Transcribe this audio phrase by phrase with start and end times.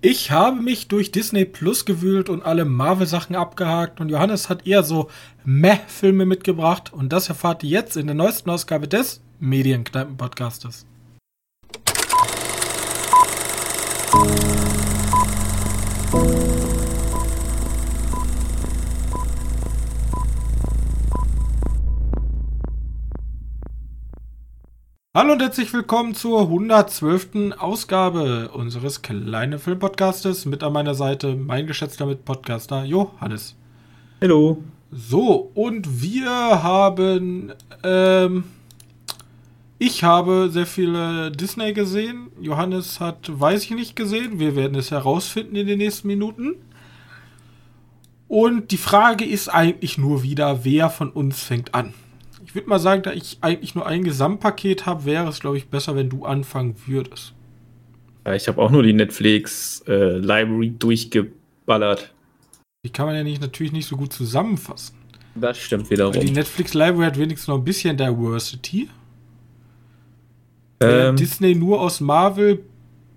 [0.00, 4.84] Ich habe mich durch Disney Plus gewühlt und alle Marvel-Sachen abgehakt und Johannes hat eher
[4.84, 5.10] so
[5.44, 10.86] Meh-Filme mitgebracht und das erfahrt ihr jetzt in der neuesten Ausgabe des Medienkneipen-Podcastes.
[25.18, 27.56] Hallo und herzlich willkommen zur 112.
[27.58, 30.46] Ausgabe unseres kleinen Filmpodcastes.
[30.46, 33.56] Mit an meiner Seite mein geschätzter Mitpodcaster Johannes.
[34.20, 34.62] Hallo.
[34.92, 36.30] So, und wir
[36.62, 37.52] haben,
[37.82, 38.44] ähm,
[39.80, 42.28] ich habe sehr viele Disney gesehen.
[42.40, 44.38] Johannes hat, weiß ich nicht, gesehen.
[44.38, 46.54] Wir werden es herausfinden in den nächsten Minuten.
[48.28, 51.92] Und die Frage ist eigentlich nur wieder, wer von uns fängt an?
[52.48, 55.68] Ich würde mal sagen, da ich eigentlich nur ein Gesamtpaket habe, wäre es, glaube ich,
[55.68, 57.34] besser, wenn du anfangen würdest.
[58.26, 62.14] Ja, ich habe auch nur die Netflix äh, Library durchgeballert.
[62.86, 64.96] Die kann man ja nicht, natürlich nicht so gut zusammenfassen.
[65.34, 66.14] Das stimmt wiederum.
[66.14, 68.88] Weil die Netflix Library hat wenigstens noch ein bisschen Diversity.
[70.80, 72.64] Ähm, Disney nur aus Marvel,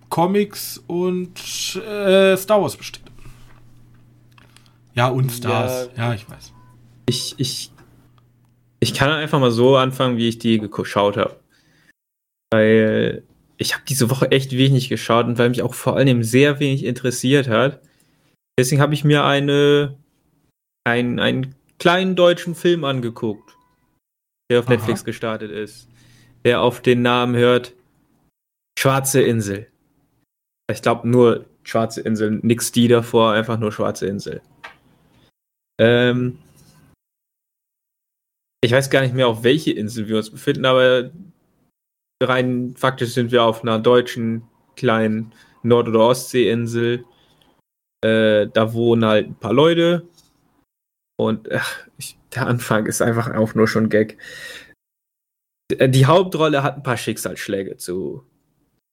[0.10, 1.40] Comics und
[1.78, 3.04] äh, Star Wars besteht.
[4.94, 5.90] Ja, und Stars.
[5.96, 6.52] Ja, ja ich weiß.
[7.06, 7.72] Ich, ich
[8.82, 11.40] ich kann einfach mal so anfangen, wie ich die geschaut habe.
[12.52, 13.24] Weil
[13.58, 16.84] ich habe diese Woche echt wenig geschaut und weil mich auch vor allem sehr wenig
[16.84, 17.80] interessiert hat.
[18.60, 19.98] Deswegen habe ich mir eine,
[20.84, 23.56] ein, einen kleinen deutschen Film angeguckt,
[24.52, 24.74] der auf Aha.
[24.74, 25.88] Netflix gestartet ist.
[26.44, 27.76] Der auf den Namen hört
[28.80, 29.68] Schwarze Insel.
[30.72, 34.42] Ich glaube nur Schwarze Insel, nix die davor, einfach nur Schwarze Insel.
[35.80, 36.40] Ähm,
[38.64, 41.12] ich weiß gar nicht mehr, auf welche Insel wir uns befinden, aber
[42.22, 44.44] rein faktisch sind wir auf einer deutschen
[44.76, 47.06] kleinen Nord- oder Ostseeinsel.
[48.04, 50.08] Äh, da wohnen halt ein paar Leute.
[51.18, 54.18] Und ach, ich, der Anfang ist einfach auch nur schon Gag.
[55.72, 58.26] Die Hauptrolle hat ein paar Schicksalsschläge zu,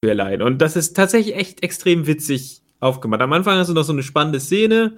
[0.02, 0.46] zu erleiden.
[0.46, 3.20] Und das ist tatsächlich echt extrem witzig aufgemacht.
[3.20, 4.96] Am Anfang hast du noch so eine spannende Szene.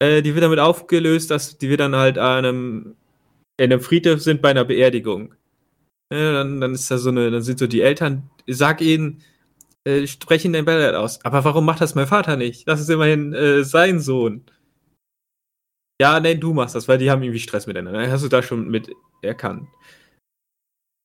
[0.00, 2.96] Äh, die wird damit aufgelöst, dass die wird dann halt einem
[3.58, 5.34] in einem Friedhof sind bei einer Beerdigung.
[6.12, 9.22] Ja, dann, dann ist da so eine, dann sind so die Eltern, sag ihnen,
[9.84, 11.22] äh, sprechen den Ballard aus.
[11.24, 12.66] Aber warum macht das mein Vater nicht?
[12.66, 14.44] Das ist immerhin äh, sein Sohn.
[16.00, 18.10] Ja, nein, du machst das, weil die haben irgendwie Stress miteinander.
[18.10, 19.68] Hast du da schon mit erkannt.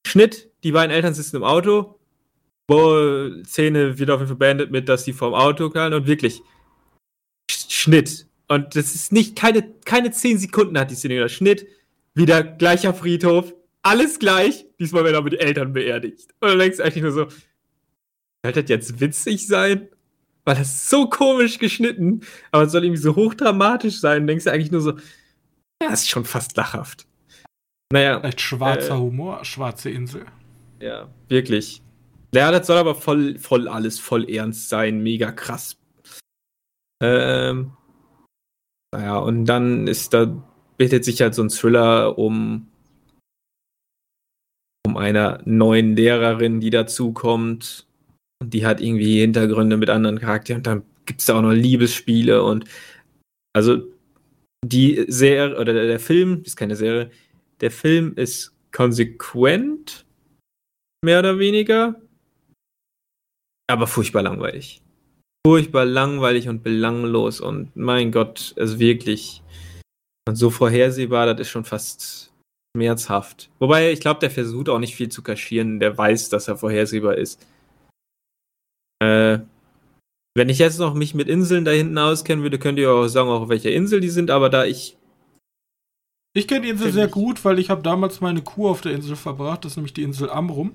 [0.06, 2.00] Schnitt, die beiden Eltern sitzen im Auto.
[2.70, 6.42] Wo Szene wird auf jeden Fall beendet mit, dass die vorm Auto knallen und wirklich
[7.50, 8.28] Schnitt.
[8.48, 11.28] Und das ist nicht, keine, keine zehn Sekunden hat die Szene.
[11.28, 11.68] Schnitt,
[12.16, 16.34] wieder gleicher Friedhof, alles gleich, diesmal werden aber die Eltern beerdigt.
[16.40, 17.28] Und dann denkst du eigentlich nur so,
[18.44, 19.90] sollte das jetzt witzig sein?
[20.46, 24.28] Weil das ist so komisch geschnitten, aber es soll irgendwie so hochdramatisch sein.
[24.28, 24.94] denkst du eigentlich nur so,
[25.82, 27.08] ja, ist schon fast lachhaft.
[27.92, 28.20] Naja.
[28.20, 30.26] Vielleicht schwarzer äh, Humor, schwarze Insel.
[30.82, 31.82] Ja, wirklich.
[32.34, 35.78] Ja, das soll aber voll, voll alles voll ernst sein, mega krass.
[37.02, 37.72] Ähm,
[38.92, 40.44] naja, und dann ist da
[40.78, 42.68] bildet sich halt so ein Thriller um,
[44.86, 47.88] um einer neuen Lehrerin, die dazukommt.
[48.42, 50.60] Und die hat irgendwie Hintergründe mit anderen Charakteren.
[50.60, 52.66] Und dann gibt es da auch noch Liebesspiele und
[53.56, 53.82] also
[54.66, 57.12] die Serie oder der Film ist keine Serie.
[57.62, 60.06] Der Film ist konsequent,
[61.04, 62.02] mehr oder weniger,
[63.70, 64.82] aber furchtbar langweilig.
[65.46, 69.44] Furchtbar langweilig und belanglos und mein Gott, also wirklich
[70.28, 72.32] und so vorhersehbar, das ist schon fast
[72.76, 73.50] schmerzhaft.
[73.60, 75.80] Wobei, ich glaube, der versucht auch nicht viel zu kaschieren.
[75.80, 77.46] Der weiß, dass er vorhersehbar ist.
[79.00, 79.40] Äh,
[80.36, 83.30] wenn ich jetzt noch mich mit Inseln da hinten auskennen würde, könnt ihr auch sagen,
[83.30, 84.98] auf welcher Insel die sind, aber da ich.
[86.36, 89.16] Ich kenne die Insel sehr gut, weil ich habe damals meine Kur auf der Insel
[89.16, 89.64] verbracht.
[89.64, 90.72] Das ist nämlich die Insel Amrum.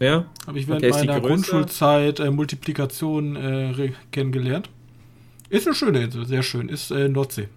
[0.00, 0.24] Ja.
[0.46, 4.70] Habe ich während okay, meiner Grundschulzeit äh, Multiplikation äh, kennengelernt.
[5.50, 6.70] Ist eine schöne Insel, sehr schön.
[6.70, 7.48] Ist äh, Nordsee.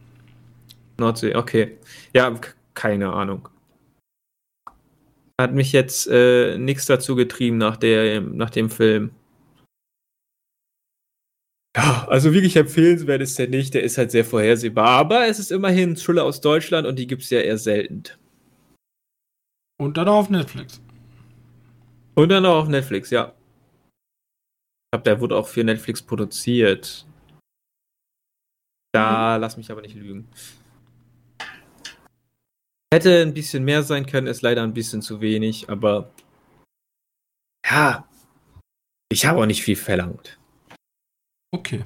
[0.98, 1.78] Nordsee, okay.
[2.14, 2.34] Ja,
[2.74, 3.50] keine Ahnung.
[5.40, 9.12] Hat mich jetzt äh, nichts dazu getrieben nach, der, nach dem Film.
[11.76, 13.74] Ja, also wirklich empfehlenswert ist der nicht.
[13.74, 14.88] Der ist halt sehr vorhersehbar.
[14.88, 18.04] Aber es ist immerhin ein Thriller aus Deutschland und die gibt es ja eher selten.
[19.78, 20.82] Und dann auch auf Netflix.
[22.16, 23.34] Und dann auch auf Netflix, ja.
[24.86, 27.06] Ich glaube, der wurde auch für Netflix produziert.
[28.94, 29.42] Da mhm.
[29.42, 30.30] lass mich aber nicht lügen.
[32.96, 36.14] Hätte ein bisschen mehr sein können, ist leider ein bisschen zu wenig, aber
[37.70, 38.08] ja,
[39.12, 40.40] ich habe auch nicht viel verlangt.
[41.52, 41.84] Okay.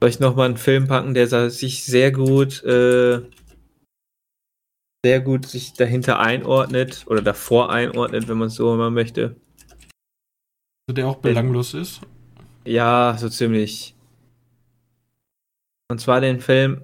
[0.00, 3.20] Soll ich nochmal einen Film packen, der sich sehr gut, äh,
[5.04, 9.36] sehr gut sich dahinter einordnet oder davor einordnet, wenn man es so immer möchte.
[10.88, 12.00] Also der auch belanglos ist?
[12.64, 13.94] Ja, so ziemlich.
[15.90, 16.82] Und zwar den Film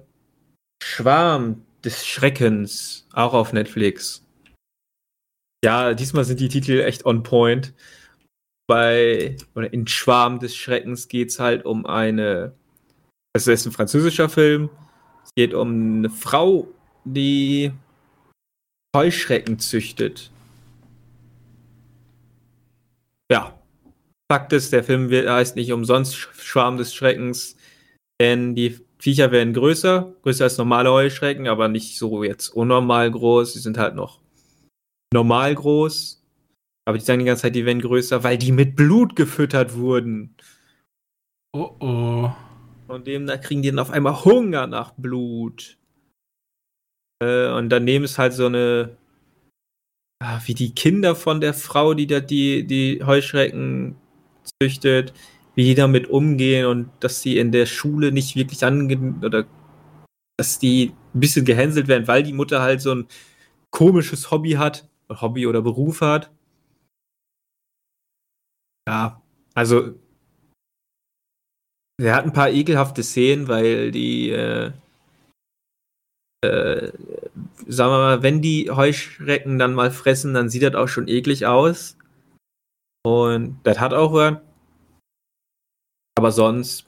[0.83, 4.25] Schwarm des Schreckens, auch auf Netflix.
[5.63, 7.73] Ja, diesmal sind die Titel echt on point.
[8.67, 12.55] Bei, oder in Schwarm des Schreckens geht es halt um eine,
[13.33, 14.69] es ist ein französischer Film,
[15.23, 16.67] es geht um eine Frau,
[17.03, 17.71] die
[18.95, 20.31] Heuschrecken züchtet.
[23.31, 23.59] Ja,
[24.31, 27.55] Fakt ist, der Film heißt nicht umsonst Schwarm des Schreckens,
[28.19, 33.53] denn die Viecher werden größer, größer als normale Heuschrecken, aber nicht so jetzt unnormal groß.
[33.53, 34.19] Sie sind halt noch
[35.13, 36.25] normal groß.
[36.85, 40.35] Aber die sagen die ganze Zeit, die werden größer, weil die mit Blut gefüttert wurden.
[41.53, 42.31] Oh oh.
[42.87, 45.77] Und demnach kriegen die dann auf einmal Hunger nach Blut.
[47.21, 48.97] Äh, und daneben ist halt so eine.
[50.19, 53.97] Ah, wie die Kinder von der Frau, die da die, die Heuschrecken
[54.59, 55.13] züchtet,
[55.55, 59.45] wie die damit umgehen und dass sie in der Schule nicht wirklich ange oder
[60.37, 63.07] dass die ein bisschen gehänselt werden, weil die Mutter halt so ein
[63.71, 66.31] komisches Hobby hat, Hobby oder Beruf hat.
[68.87, 69.21] Ja,
[69.53, 69.95] also
[71.97, 74.71] er hat ein paar ekelhafte Szenen, weil die, äh,
[76.43, 76.91] äh,
[77.67, 81.45] sagen wir mal, wenn die Heuschrecken dann mal fressen, dann sieht das auch schon eklig
[81.45, 81.97] aus.
[83.05, 84.41] Und das hat auch.
[86.15, 86.85] Aber sonst.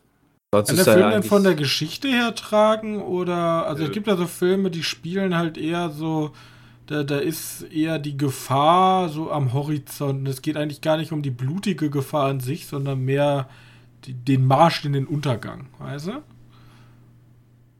[0.53, 3.01] sonst Kann der Film denn von der Geschichte her tragen?
[3.01, 6.31] Oder, also äh, es gibt ja so Filme, die spielen halt eher so,
[6.88, 10.27] da, da ist eher die Gefahr so am Horizont.
[10.27, 13.50] Es geht eigentlich gar nicht um die blutige Gefahr an sich, sondern mehr
[14.06, 16.24] die, den Marsch in den Untergang, weißt du?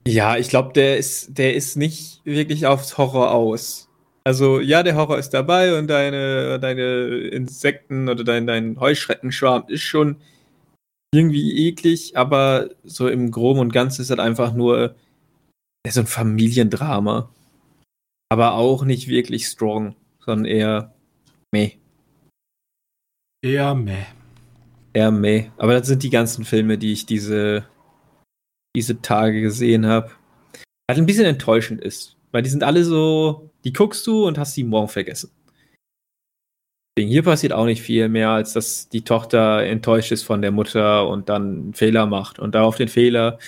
[0.06, 3.88] Ja, ich glaube, der ist, der ist nicht wirklich aufs Horror aus.
[4.24, 9.82] Also, ja, der Horror ist dabei und deine, deine Insekten oder dein, dein Heuschreckenschwarm ist
[9.82, 10.16] schon
[11.12, 14.94] irgendwie eklig, aber so im Groben und Ganzen ist das einfach nur
[15.88, 17.30] so ein Familiendrama.
[18.30, 20.94] Aber auch nicht wirklich strong, sondern eher
[21.50, 21.72] meh.
[23.42, 24.04] Eher meh.
[24.92, 25.50] Eher meh.
[25.56, 27.66] Aber das sind die ganzen Filme, die ich diese,
[28.76, 30.10] diese Tage gesehen habe.
[30.88, 32.16] Was ein bisschen enttäuschend ist.
[32.32, 35.30] Weil die sind alle so, die guckst du und hast sie morgen vergessen.
[37.06, 41.06] Hier passiert auch nicht viel mehr, als dass die Tochter enttäuscht ist von der Mutter
[41.08, 42.38] und dann einen Fehler macht.
[42.38, 43.38] Und darauf den Fehler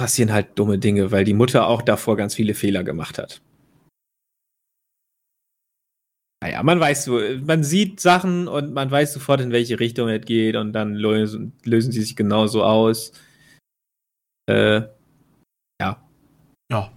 [0.00, 3.42] passieren halt dumme Dinge, weil die Mutter auch davor ganz viele Fehler gemacht hat.
[6.40, 10.24] Naja, man weiß so, man sieht Sachen und man weiß sofort, in welche Richtung es
[10.24, 13.12] geht und dann lösen, lösen sie sich genauso aus.
[14.48, 14.82] Äh,
[15.80, 16.02] ja.
[16.70, 16.92] Ja.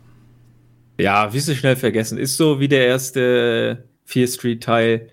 [1.00, 2.20] Ja, wirst du schnell vergessen.
[2.20, 5.10] Ist so wie der erste Fear Street Teil.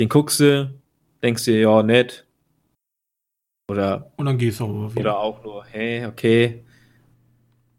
[0.00, 0.74] Den guckst du,
[1.22, 2.26] denkst dir, ja, nett.
[3.70, 4.12] Oder.
[4.16, 5.00] Und dann gehst du auch wieder.
[5.00, 6.62] Oder auch nur, hey, okay.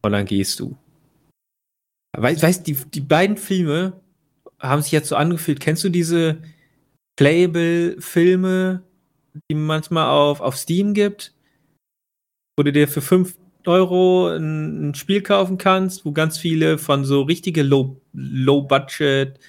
[0.02, 0.76] Und dann gehst du.
[2.16, 4.02] Weißt du, die, die beiden Filme
[4.60, 5.60] haben sich jetzt so angefühlt.
[5.60, 6.38] Kennst du diese
[7.18, 8.84] Playable-Filme,
[9.50, 11.34] die manchmal auf, auf Steam gibt?
[12.58, 17.06] Wo du dir für 5 Euro ein, ein, Spiel kaufen kannst, wo ganz viele von
[17.06, 19.40] so richtige Low, Low Budget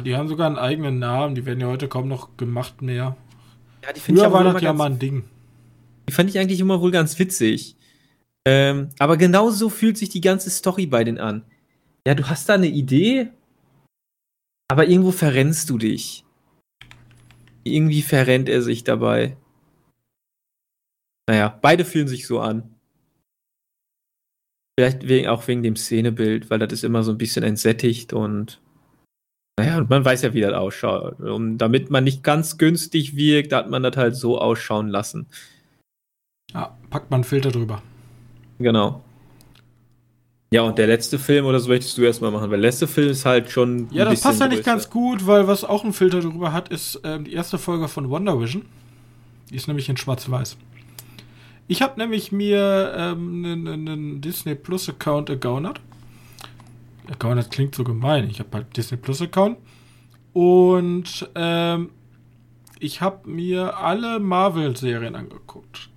[0.00, 3.16] die haben sogar einen eigenen Namen, die werden ja heute kaum noch gemacht mehr.
[3.84, 5.24] Ja, die finde ich war das ja mal ein Ding.
[6.08, 7.76] Die fand ich eigentlich immer wohl ganz witzig.
[8.46, 11.44] Ähm, aber genau so fühlt sich die ganze Story bei denen an.
[12.06, 13.30] Ja, du hast da eine Idee,
[14.68, 16.24] aber irgendwo verrennst du dich.
[17.62, 19.36] Irgendwie verrennt er sich dabei.
[21.28, 22.74] Naja, beide fühlen sich so an.
[24.78, 28.61] Vielleicht wegen, auch wegen dem Szenebild, weil das ist immer so ein bisschen entsättigt und
[29.58, 31.20] naja, und man weiß ja, wie das ausschaut.
[31.20, 35.26] Und damit man nicht ganz günstig wirkt, hat man das halt so ausschauen lassen.
[36.54, 37.82] Ja, packt man einen Filter drüber.
[38.58, 39.02] Genau.
[40.52, 43.10] Ja, und der letzte Film, oder so möchtest du erstmal machen, weil der letzte Film
[43.10, 43.88] ist halt schon.
[43.90, 47.00] Ja, das passt ja nicht ganz gut, weil was auch einen Filter drüber hat, ist
[47.04, 48.64] ähm, die erste Folge von Wonder Vision.
[49.50, 50.56] Die ist nämlich in Schwarz-Weiß.
[51.68, 55.80] Ich habe nämlich mir einen ähm, Disney Plus Account ergaunert
[57.10, 58.28] Account, das klingt so gemein.
[58.30, 59.58] Ich habe halt Disney Plus Account.
[60.32, 61.90] Und ähm,
[62.78, 65.90] ich habe mir alle Marvel-Serien angeguckt.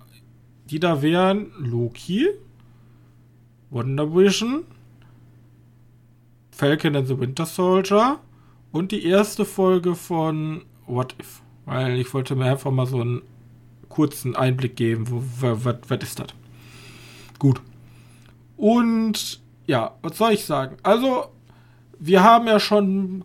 [0.70, 2.28] Die da wären Loki,
[3.70, 4.64] Wonder Vision,
[6.50, 8.20] Falcon and the Winter Soldier
[8.72, 11.42] und die erste Folge von What If.
[11.64, 13.22] Weil ich wollte mir einfach mal so einen
[13.88, 15.06] kurzen Einblick geben,
[15.40, 16.28] was ist das?
[17.38, 17.60] Gut.
[18.56, 20.76] Und ja, was soll ich sagen?
[20.82, 21.26] Also,
[21.98, 23.24] wir haben ja schon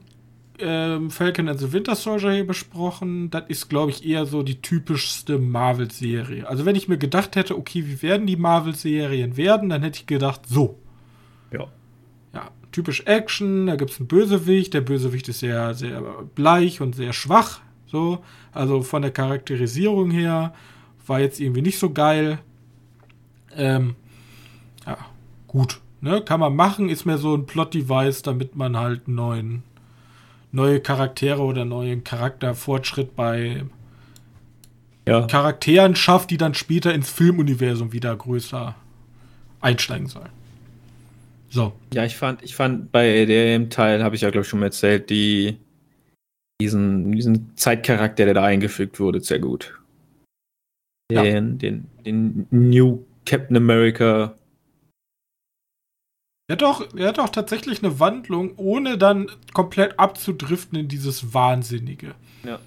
[0.59, 3.29] ähm, Falcon and the Winter Soldier hier besprochen.
[3.29, 6.47] Das ist, glaube ich, eher so die typischste Marvel-Serie.
[6.47, 10.07] Also, wenn ich mir gedacht hätte, okay, wie werden die Marvel-Serien werden, dann hätte ich
[10.07, 10.79] gedacht, so.
[11.51, 11.67] Ja.
[12.33, 14.73] Ja, typisch Action, da gibt es einen Bösewicht.
[14.73, 16.01] Der Bösewicht ist sehr, sehr
[16.35, 17.61] bleich und sehr schwach.
[17.91, 20.53] So, also von der Charakterisierung her
[21.05, 22.39] war jetzt irgendwie nicht so geil.
[23.53, 23.95] Ähm,
[24.85, 24.97] ja,
[25.47, 25.80] gut.
[26.01, 29.61] Ne, kann man machen, ist mehr so ein Plot-Device, damit man halt neuen,
[30.51, 33.63] neue Charaktere oder neuen Charakterfortschritt bei
[35.07, 35.27] Ja.
[35.27, 38.75] Charakteren schafft, die dann später ins Filmuniversum wieder größer
[39.61, 40.29] einsteigen sollen.
[41.49, 41.73] So.
[41.93, 44.67] Ja, ich fand, ich fand bei dem Teil, habe ich ja glaube ich schon mal
[44.67, 45.57] erzählt, die
[46.61, 49.77] diesen, diesen Zeitcharakter, der da eingefügt wurde, sehr gut.
[51.11, 51.23] Ja.
[51.23, 54.35] Den, den, den New Captain America.
[56.51, 61.33] Er hat doch, er hat doch tatsächlich eine Wandlung, ohne dann komplett abzudriften in dieses
[61.33, 62.13] Wahnsinnige.
[62.43, 62.59] Ja.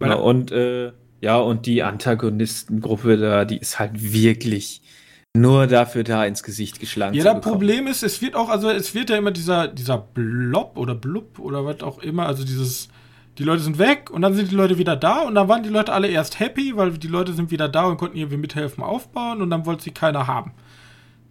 [0.00, 0.90] Genau, und äh,
[1.20, 4.82] ja, und die Antagonistengruppe da, die ist halt wirklich
[5.36, 7.40] nur dafür da ins Gesicht geschlagen Ja, zu das.
[7.42, 11.38] Problem ist, es wird auch, also es wird ja immer dieser, dieser Blob oder Blub
[11.38, 12.88] oder was auch immer, also dieses,
[13.38, 15.68] die Leute sind weg und dann sind die Leute wieder da und dann waren die
[15.68, 19.42] Leute alle erst happy, weil die Leute sind wieder da und konnten irgendwie mithelfen aufbauen
[19.42, 20.54] und dann wollte sie keiner haben.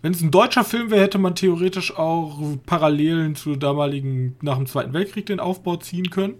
[0.03, 4.65] Wenn es ein deutscher Film wäre, hätte man theoretisch auch Parallelen zu damaligen, nach dem
[4.65, 6.33] Zweiten Weltkrieg den Aufbau ziehen können.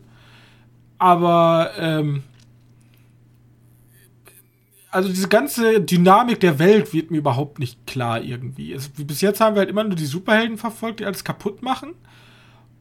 [0.97, 2.23] Aber, ähm,
[4.91, 8.73] also diese ganze Dynamik der Welt wird mir überhaupt nicht klar irgendwie.
[8.73, 11.93] Es, bis jetzt haben wir halt immer nur die Superhelden verfolgt, die alles kaputt machen.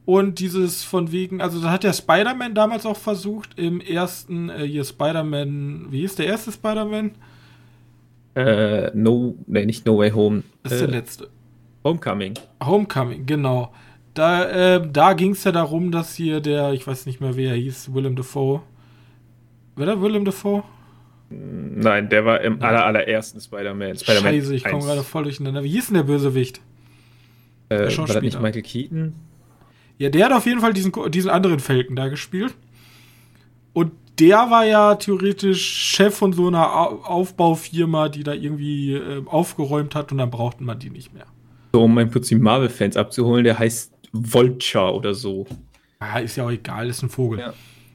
[0.03, 4.67] Und dieses von wegen, also da hat der Spider-Man damals auch versucht, im ersten, äh,
[4.67, 7.11] hier Spider-Man, wie hieß der erste Spider-Man?
[8.35, 10.43] Äh, no, nee, nicht No Way Home.
[10.63, 11.29] Das ist äh, der letzte.
[11.83, 12.33] Homecoming.
[12.63, 13.73] Homecoming, genau.
[14.13, 17.51] Da, äh, da ging es ja darum, dass hier der, ich weiß nicht mehr, wer
[17.51, 18.61] er hieß, Willem Dafoe.
[19.75, 20.63] Wer der Willem Dafoe?
[21.29, 23.97] Nein, der war im aller, allerersten Spider-Man.
[23.97, 25.63] Spider Scheiße, ich komme gerade voll durcheinander.
[25.63, 26.61] Wie hieß denn der Bösewicht?
[27.69, 28.21] Äh, war Schauspieler.
[28.21, 29.15] das nicht Michael Keaton?
[29.97, 32.53] Ja, der hat auf jeden Fall diesen, diesen anderen Falcon da gespielt.
[33.73, 39.23] Und der war ja theoretisch Chef von so einer Au- Aufbaufirma, die da irgendwie äh,
[39.25, 41.25] aufgeräumt hat und dann brauchten man die nicht mehr.
[41.73, 45.47] So, um ein Prinzip Marvel-Fans abzuholen, der heißt Vulture oder so.
[45.99, 47.39] Ah, ist ja auch egal, ist ein Vogel.
[47.39, 47.53] Ja.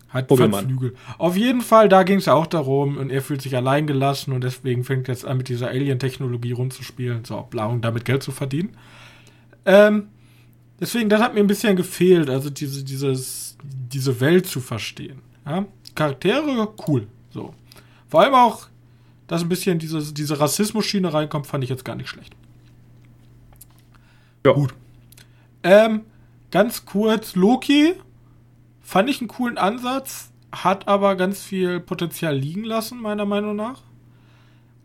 [0.08, 0.64] Hat, hat.
[0.64, 0.94] Flügel.
[1.18, 4.32] Auf jeden Fall, da ging es ja auch darum und er fühlt sich allein gelassen
[4.32, 8.22] und deswegen fängt er jetzt an, mit dieser Alien-Technologie rumzuspielen, so, bla, und damit Geld
[8.22, 8.70] zu verdienen.
[9.66, 10.08] Ähm,
[10.80, 15.20] deswegen, das hat mir ein bisschen gefehlt, also diese, dieses, diese Welt zu verstehen.
[15.44, 15.66] Ja?
[15.98, 17.08] Charaktere, cool.
[17.30, 17.54] So.
[18.08, 18.68] Vor allem auch,
[19.26, 22.36] dass ein bisschen diese, diese Rassismus-Schiene reinkommt, fand ich jetzt gar nicht schlecht.
[24.46, 24.52] Ja.
[24.52, 24.74] Gut.
[25.64, 26.02] Ähm,
[26.52, 27.94] ganz kurz, Loki
[28.80, 33.82] fand ich einen coolen Ansatz, hat aber ganz viel Potenzial liegen lassen, meiner Meinung nach.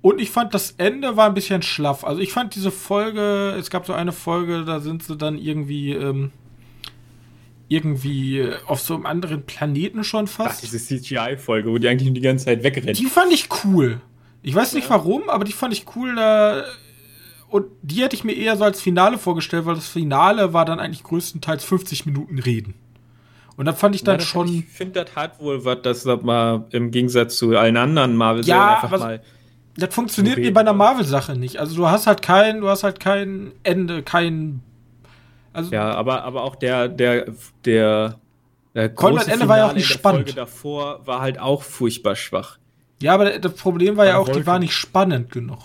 [0.02, 2.04] Und ich fand, das Ende war ein bisschen schlaff.
[2.04, 5.94] Also ich fand diese Folge, es gab so eine Folge, da sind sie dann irgendwie,
[5.94, 6.32] ähm,
[7.68, 10.64] irgendwie auf so einem anderen Planeten schon Ach, fast.
[10.64, 12.94] diese CGI-Folge, wo die eigentlich nur die ganze Zeit wegrennen.
[12.94, 14.02] Die fand ich cool.
[14.42, 16.16] Ich weiß nicht warum, aber die fand ich cool.
[16.16, 16.64] Da
[17.50, 20.80] und die hätte ich mir eher so als Finale vorgestellt, weil das Finale war dann
[20.80, 22.74] eigentlich größtenteils 50 Minuten Reden.
[23.56, 24.48] Und dann fand ich dann Ja, schon.
[24.48, 28.60] Ich finde, das hat wohl was, das das mal im Gegensatz zu allen anderen Marvel-Serien
[28.62, 29.22] Ja, einfach was- mal.
[29.78, 30.78] Das funktioniert wie bei einer ja.
[30.78, 31.58] Marvel-Sache nicht.
[31.58, 34.62] Also du hast halt kein, du hast halt kein Ende, kein.
[35.54, 37.32] Also Ja, aber, aber auch der, der,
[37.64, 38.20] der,
[38.76, 40.24] der Konrad große Ende war ja auch Finale nicht spannend.
[40.26, 42.58] Folge davor war halt auch furchtbar schwach.
[43.02, 45.60] ja, aber das Problem war ja auch, die war nicht spannend genug.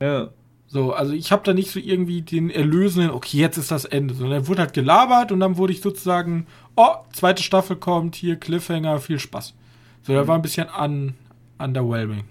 [0.00, 0.30] Ja.
[0.66, 4.14] So, also ich habe da nicht so irgendwie den erlösenden, okay, jetzt ist das Ende,
[4.14, 8.36] sondern er wurde halt gelabert und dann wurde ich sozusagen, oh, zweite Staffel kommt, hier
[8.36, 9.54] Cliffhanger, viel Spaß.
[10.00, 11.14] So, da war ein bisschen un
[11.58, 12.24] underwhelming.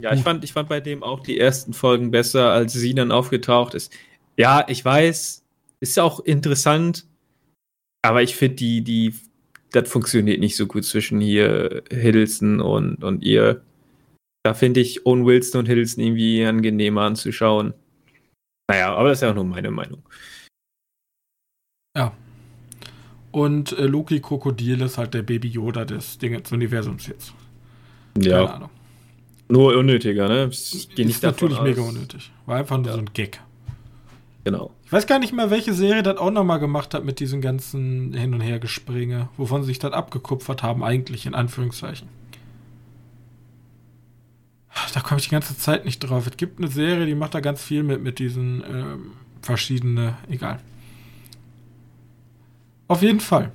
[0.00, 3.12] Ja, ich fand, ich fand bei dem auch die ersten Folgen besser, als sie dann
[3.12, 3.92] aufgetaucht ist.
[4.36, 5.41] Ja, ich weiß,
[5.82, 7.06] ist ja auch interessant,
[8.02, 9.14] aber ich finde, die, die,
[9.72, 13.62] das funktioniert nicht so gut zwischen hier Hiddleston und, und ihr.
[14.44, 17.74] Da finde ich Owen Wilson und Hiddleston irgendwie angenehmer anzuschauen.
[18.70, 20.02] Naja, aber das ist ja auch nur meine Meinung.
[21.96, 22.12] Ja.
[23.32, 27.32] Und äh, Loki Krokodil ist halt der Baby Yoda des Dinges Universums jetzt.
[28.14, 28.70] Keine Ahnung.
[29.48, 30.48] nur unnötiger, ne?
[30.52, 32.30] Ich ist natürlich mega unnötig.
[32.46, 32.92] War einfach nur Ja.
[32.92, 33.40] so ein Gag.
[34.44, 34.70] Genau.
[34.92, 38.12] Ich weiß gar nicht mehr, welche Serie das auch nochmal gemacht hat mit diesen ganzen
[38.12, 42.08] Hin- und Hergespringe, wovon sie sich das abgekupfert haben, eigentlich, in Anführungszeichen.
[44.92, 46.26] da komme ich die ganze Zeit nicht drauf.
[46.26, 50.60] Es gibt eine Serie, die macht da ganz viel mit, mit diesen ähm, verschiedene, egal.
[52.86, 53.50] Auf jeden Fall.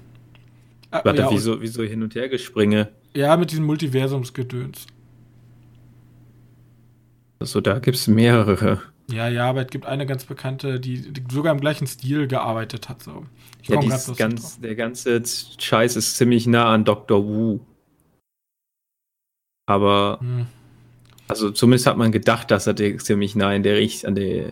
[0.90, 2.90] Äh, Warte, ja, wieso, wieso hin und her gespringe?
[3.14, 4.88] Ja, mit diesem Multiversumsgedöns.
[7.38, 8.82] Also da gibt es mehrere.
[9.10, 12.90] Ja, ja, aber es gibt eine ganz bekannte, die, die sogar im gleichen Stil gearbeitet
[12.90, 13.04] hat.
[13.04, 13.26] So.
[13.62, 15.24] Ich ja, ganz, der ganze
[15.58, 17.26] Scheiß ist ziemlich nah an Dr.
[17.26, 17.60] Wu.
[19.66, 20.48] Aber hm.
[21.28, 24.52] also zumindest hat man gedacht, dass er ziemlich nah in der Richtung, an der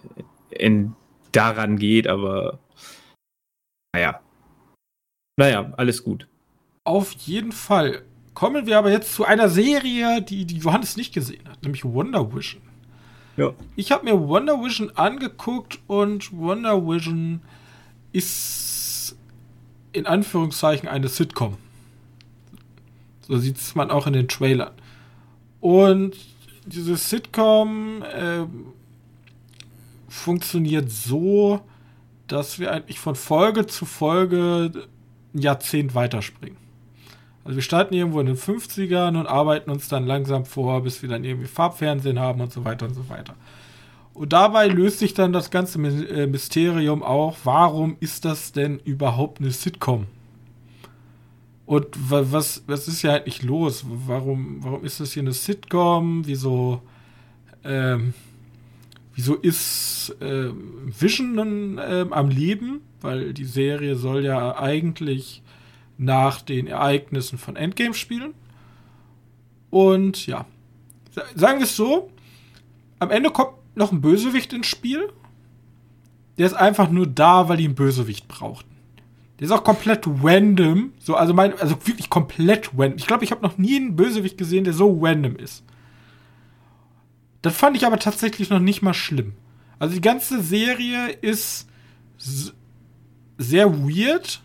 [0.50, 0.96] in,
[1.34, 2.60] daran geht, aber
[3.94, 4.22] naja.
[5.38, 6.28] Naja, alles gut.
[6.86, 8.04] Auf jeden Fall.
[8.34, 12.34] Kommen wir aber jetzt zu einer Serie, die, die Johannes nicht gesehen hat, nämlich Wonder
[12.34, 12.62] Vision.
[13.38, 13.54] Ja.
[13.76, 17.42] Ich habe mir Wonder Vision angeguckt und Wonder Vision
[18.12, 19.18] ist
[19.92, 21.58] in Anführungszeichen eine Sitcom.
[23.28, 24.74] So sieht es man auch in den Trailern.
[25.60, 26.16] Und
[26.66, 28.46] diese Sitcom äh,
[30.08, 31.62] funktioniert so,
[32.28, 34.72] dass wir eigentlich von Folge zu Folge
[35.34, 36.58] ein Jahrzehnt weiterspringen.
[37.46, 41.10] Also wir starten irgendwo in den 50ern und arbeiten uns dann langsam vor, bis wir
[41.10, 43.36] dann irgendwie Farbfernsehen haben und so weiter und so weiter.
[44.16, 49.42] Und dabei löst sich dann das ganze äh, Mysterium auch, warum ist das denn überhaupt
[49.42, 50.08] eine Sitcom?
[51.68, 53.86] Und was, was ist ja eigentlich los?
[54.08, 56.26] Warum, warum ist das hier eine Sitcom?
[56.26, 56.82] Wieso,
[57.64, 58.16] ähm,
[59.14, 60.50] wieso ist äh,
[61.00, 62.82] Vision äh, am Leben?
[63.02, 65.44] Weil die Serie soll ja eigentlich
[65.98, 68.34] nach den Ereignissen von Endgame spielen.
[69.70, 70.46] Und ja,
[71.36, 72.10] sagen wir es so,
[73.00, 75.10] am Ende kommt noch ein Bösewicht ins Spiel.
[76.38, 78.76] Der ist einfach nur da, weil die einen Bösewicht brauchten.
[79.40, 80.94] Der ist auch komplett random.
[81.00, 82.98] So, also, mein, also wirklich komplett random.
[82.98, 85.64] Ich glaube, ich habe noch nie einen Bösewicht gesehen, der so random ist.
[87.42, 89.34] Das fand ich aber tatsächlich noch nicht mal schlimm.
[89.78, 91.68] Also die ganze Serie ist
[93.38, 94.42] sehr weird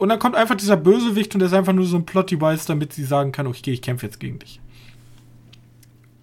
[0.00, 2.94] und dann kommt einfach dieser Bösewicht und der ist einfach nur so ein Plot-Device, damit
[2.94, 4.58] sie sagen kann, okay, ich kämpfe jetzt gegen dich.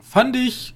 [0.01, 0.73] Fand ich,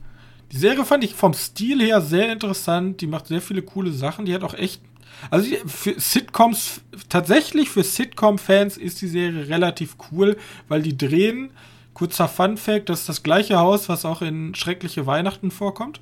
[0.52, 3.02] die Serie fand ich vom Stil her sehr interessant.
[3.02, 4.26] Die macht sehr viele coole Sachen.
[4.26, 4.84] Die hat auch echt,
[5.32, 10.38] also für Sitcoms, tatsächlich für Sitcom-Fans ist die Serie relativ cool,
[10.68, 11.50] weil die drehen,
[11.96, 16.02] kurzer Fun-Fact, das ist das gleiche Haus, was auch in Schreckliche Weihnachten vorkommt.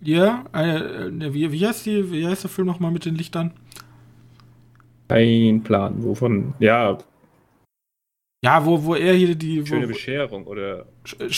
[0.00, 3.52] Ja, äh, wie, wie, heißt die, wie heißt der Film nochmal mit den Lichtern?
[5.10, 6.96] Kein Plan, wovon, ja.
[8.44, 9.66] Ja, wo, wo er hier die.
[9.66, 10.86] Schöne wo, Bescherung, oder?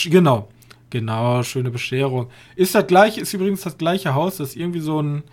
[0.05, 0.47] Genau,
[0.89, 2.29] genau, schöne Bescherung.
[2.55, 5.23] Ist das gleiche, ist übrigens das gleiche Haus, das ist irgendwie so ein.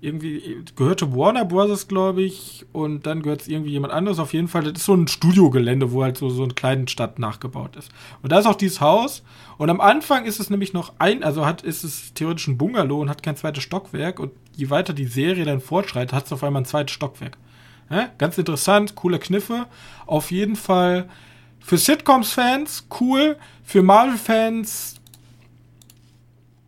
[0.00, 4.18] Irgendwie gehörte Warner Bros., glaube ich, und dann gehört es irgendwie jemand anderes.
[4.18, 7.20] Auf jeden Fall, das ist so ein Studiogelände, wo halt so, so eine kleine Stadt
[7.20, 7.92] nachgebaut ist.
[8.20, 9.22] Und da ist auch dieses Haus.
[9.58, 13.00] Und am Anfang ist es nämlich noch ein, also hat, ist es theoretisch ein Bungalow
[13.00, 14.18] und hat kein zweites Stockwerk.
[14.18, 17.38] Und je weiter die Serie dann fortschreitet, hat es auf einmal ein zweites Stockwerk.
[17.90, 19.66] Ja, ganz interessant, coole Kniffe.
[20.06, 21.08] Auf jeden Fall
[21.60, 24.96] für Sitcoms-Fans cool, für Marvel-Fans.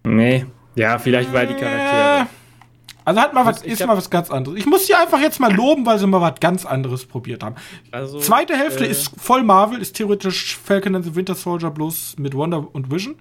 [0.04, 2.26] Nee, ja, vielleicht weil die Charaktere.
[3.06, 4.58] Also hat mal was, ist mal was ganz anderes.
[4.58, 7.54] Ich muss sie einfach jetzt mal loben, weil sie mal was ganz anderes probiert haben.
[7.90, 12.16] Also, Zweite Hälfte äh, ist voll Marvel, ist theoretisch Falcon and the Winter Soldier bloß
[12.18, 13.16] mit Wonder und Vision.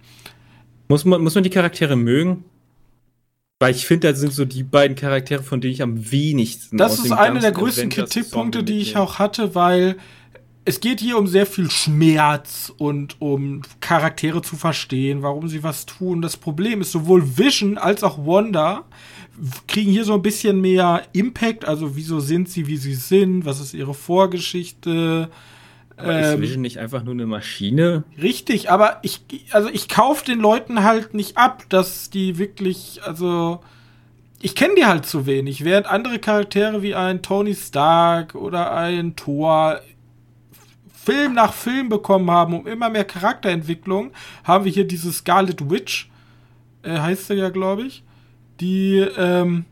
[0.87, 2.45] Muss man, muss man die Charaktere mögen?
[3.63, 6.77] Weil ich finde, das sind so die beiden Charaktere, von denen ich am wenigsten.
[6.77, 9.95] Das ist einer der größten Kritikpunkte, die ich auch hatte, weil
[10.65, 15.85] es geht hier um sehr viel Schmerz und um Charaktere zu verstehen, warum sie was
[15.85, 16.21] tun.
[16.21, 18.83] Das Problem ist, sowohl Vision als auch Wanda
[19.65, 21.63] kriegen hier so ein bisschen mehr Impact.
[21.63, 23.45] Also, wieso sind sie, wie sie sind?
[23.45, 25.29] Was ist ihre Vorgeschichte?
[25.97, 28.03] Aber ist ähm, Vision nicht einfach nur eine Maschine?
[28.21, 33.59] Richtig, aber ich, also ich kaufe den Leuten halt nicht ab, dass die wirklich, also
[34.41, 39.15] ich kenne die halt zu wenig, während andere Charaktere wie ein Tony Stark oder ein
[39.15, 39.79] Thor
[40.93, 44.11] Film nach Film bekommen haben, um immer mehr Charakterentwicklung,
[44.43, 46.09] haben wir hier diese Scarlet Witch,
[46.81, 48.03] äh, heißt sie ja, glaube ich,
[48.61, 49.65] die, ähm,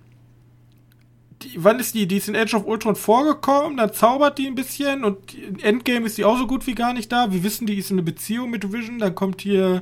[1.44, 2.08] die, wann ist die?
[2.08, 5.18] Die ist in Edge of Ultron vorgekommen, dann zaubert die ein bisschen und
[5.64, 7.32] Endgame ist die auch so gut wie gar nicht da.
[7.32, 9.82] Wir wissen, die ist in einer Beziehung mit Vision, dann kommt hier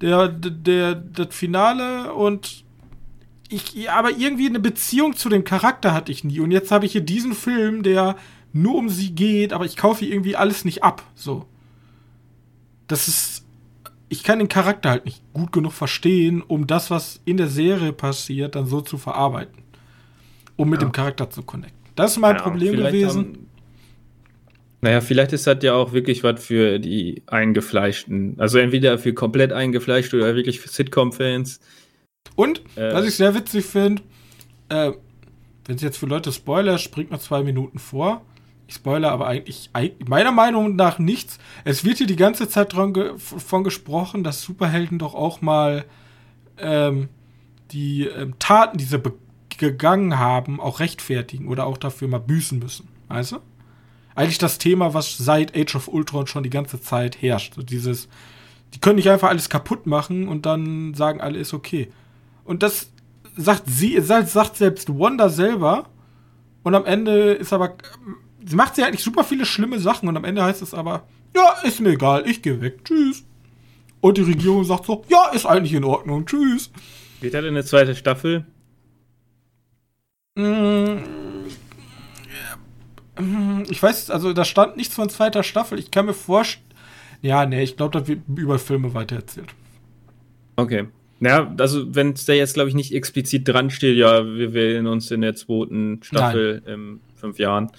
[0.00, 2.64] der, der, der das Finale und
[3.50, 6.40] ich, aber irgendwie eine Beziehung zu dem Charakter hatte ich nie.
[6.40, 8.16] Und jetzt habe ich hier diesen Film, der
[8.52, 11.02] nur um sie geht, aber ich kaufe irgendwie alles nicht ab.
[11.14, 11.46] So.
[12.86, 13.44] Das ist.
[14.10, 17.92] Ich kann den Charakter halt nicht gut genug verstehen, um das, was in der Serie
[17.92, 19.67] passiert, dann so zu verarbeiten
[20.58, 20.88] um mit ja.
[20.88, 21.78] dem Charakter zu connecten.
[21.94, 23.48] Das ist mein ja, Problem gewesen.
[24.80, 28.34] Naja, vielleicht ist das ja auch wirklich was für die Eingefleischten.
[28.38, 31.60] Also entweder für komplett eingefleischt oder wirklich für Sitcom-Fans.
[32.36, 34.02] Und, äh, was ich sehr witzig finde,
[34.68, 34.92] äh,
[35.64, 38.22] wenn es jetzt für Leute Spoiler, springt noch zwei Minuten vor.
[38.68, 39.70] Ich spoilere aber eigentlich,
[40.06, 41.38] meiner Meinung nach nichts.
[41.64, 45.84] Es wird hier die ganze Zeit davon gesprochen, dass Superhelden doch auch mal
[46.58, 47.08] ähm,
[47.72, 49.00] die ähm, Taten, die sie
[49.58, 52.88] gegangen haben, auch rechtfertigen oder auch dafür mal büßen müssen.
[53.08, 53.36] Weißt du?
[54.14, 57.54] Eigentlich das Thema, was seit Age of Ultron schon die ganze Zeit herrscht.
[57.54, 58.08] So dieses,
[58.74, 61.88] die können nicht einfach alles kaputt machen und dann sagen alle ist okay.
[62.44, 62.90] Und das
[63.36, 65.86] sagt sie, sagt selbst Wanda selber.
[66.62, 67.74] Und am Ende ist aber,
[68.44, 71.52] sie macht sie eigentlich super viele schlimme Sachen und am Ende heißt es aber, ja,
[71.62, 73.24] ist mir egal, ich gehe weg, tschüss.
[74.00, 76.70] Und die Regierung sagt so, ja, ist eigentlich in Ordnung, tschüss.
[77.20, 78.46] Wird das in der zweiten Staffel?
[80.38, 80.98] Mm,
[83.68, 85.78] ich weiß, also da stand nichts von zweiter Staffel.
[85.78, 86.64] Ich kann mir vorstellen,
[87.20, 89.52] ja, nee, ich glaube, da wird über Filme weitererzählt.
[90.54, 90.86] Okay.
[91.20, 94.86] Ja, also wenn es da jetzt, glaube ich, nicht explizit dran steht, ja, wir wählen
[94.86, 96.74] uns in der zweiten Staffel Nein.
[96.74, 97.72] in fünf Jahren.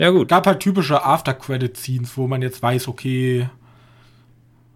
[0.00, 0.28] Ja, gut.
[0.28, 3.50] Gab halt typische After-Credit-Scenes, wo man jetzt weiß, okay,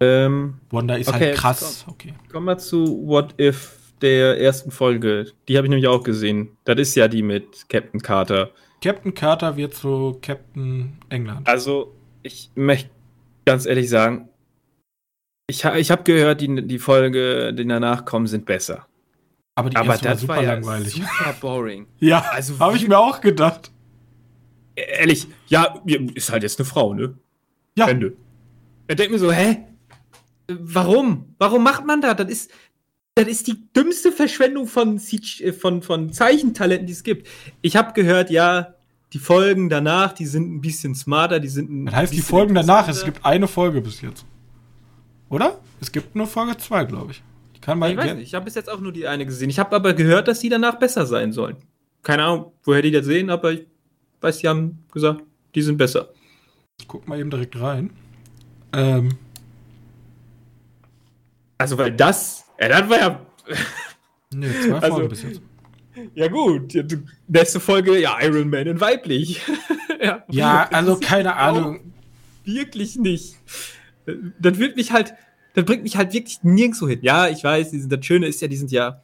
[0.00, 1.85] ähm, Wanda ist okay, halt krass.
[1.87, 2.14] Komm, okay.
[2.31, 5.33] Kommen wir zu What If der ersten Folge.
[5.49, 6.57] Die habe ich nämlich auch gesehen.
[6.64, 8.51] Das ist ja die mit Captain Carter.
[8.83, 11.49] Captain Carter wird zu Captain England.
[11.49, 12.90] Also, ich möchte
[13.45, 14.29] ganz ehrlich sagen,
[15.47, 18.87] ich, ich habe gehört, die, die Folge, die danach kommen, sind besser.
[19.57, 20.95] Aber die Aber erste war super war ja langweilig.
[20.95, 21.87] Super boring.
[22.01, 23.71] ja, also habe ich mir auch gedacht.
[24.75, 25.81] Ehrlich, ja,
[26.14, 27.17] ist halt jetzt eine Frau, ne?
[27.77, 27.88] Ja.
[27.88, 28.17] Ende.
[28.88, 29.64] Er denkt mir so, hä?
[30.49, 31.35] Warum?
[31.38, 32.17] Warum macht man das?
[32.17, 32.51] Das ist,
[33.14, 37.29] das ist die dümmste Verschwendung von, äh, von, von Zeichentalenten, die es gibt.
[37.62, 38.74] Ich habe gehört, ja,
[39.12, 42.55] die Folgen danach, die sind ein bisschen smarter, die sind ein Das heißt, die Folgen
[42.55, 44.27] danach, es gibt eine Folge bis jetzt.
[45.29, 45.61] Oder?
[45.81, 47.22] Es gibt nur Folge 2, glaube ich.
[47.55, 47.90] Ich kann mal.
[47.90, 49.48] Ich weiß nicht, ich habe bis jetzt auch nur die eine gesehen.
[49.48, 51.57] Ich habe aber gehört, dass die danach besser sein sollen.
[52.03, 53.66] Keine Ahnung, woher die das sehen, aber ich
[54.20, 55.22] weiß, die haben gesagt,
[55.55, 56.09] die sind besser.
[56.81, 57.90] Ich guck mal eben direkt rein.
[58.72, 59.11] Ähm.
[61.57, 63.27] Also, weil das, ja, das war ja.
[64.35, 65.40] Nee, zwei Folgen also, bis jetzt.
[66.14, 66.75] Ja, gut.
[67.29, 69.40] Nächste Folge, ja, Iron Man in weiblich.
[70.03, 71.93] ja, ja also keine Ahnung.
[72.45, 73.37] Wirklich nicht.
[74.38, 75.14] Das wird mich halt,
[75.55, 76.99] das bringt mich halt wirklich nirgendwo hin.
[77.03, 79.03] Ja, ich weiß, sind, das Schöne ist ja, die sind ja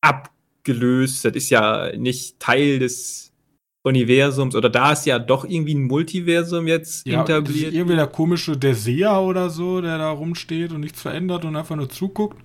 [0.00, 1.24] abgelöst.
[1.24, 3.32] Das ist ja nicht Teil des
[3.86, 7.72] Universums oder da ist ja doch irgendwie ein Multiversum jetzt ja, etabliert.
[7.72, 11.76] Irgendwie der komische der Seher oder so, der da rumsteht und nichts verändert und einfach
[11.76, 12.36] nur zuguckt.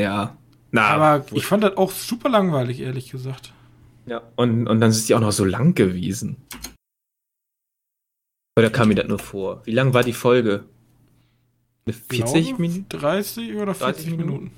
[0.00, 0.36] Ja.
[0.70, 3.52] Na, aber ich fand das auch super langweilig, ehrlich gesagt.
[4.06, 6.36] Ja, und, und dann ist die auch noch so lang gewesen.
[8.58, 9.62] Oder kam mir das nur vor?
[9.64, 10.64] Wie lang war die Folge?
[11.86, 12.86] 40 Minuten?
[12.88, 14.26] 30 oder 40 30 Minuten.
[14.26, 14.50] Minuten.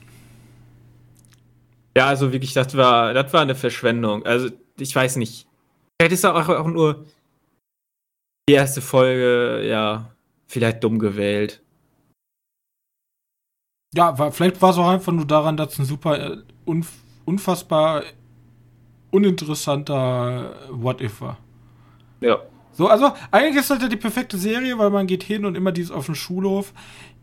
[1.97, 4.25] Ja, also wirklich, das war, das war eine Verschwendung.
[4.25, 5.47] Also, ich weiß nicht.
[6.01, 7.05] Vielleicht ist auch, auch nur
[8.49, 10.11] die erste Folge, ja,
[10.47, 11.62] vielleicht dumm gewählt.
[13.95, 16.91] Ja, war, vielleicht war es auch einfach nur daran, dass es ein super äh, unf
[17.25, 18.03] unfassbar
[19.11, 21.39] uninteressanter What-If war.
[22.21, 22.39] Ja.
[22.73, 25.71] So, also eigentlich ist das ja die perfekte Serie, weil man geht hin und immer
[25.71, 26.73] dieses auf den Schulhof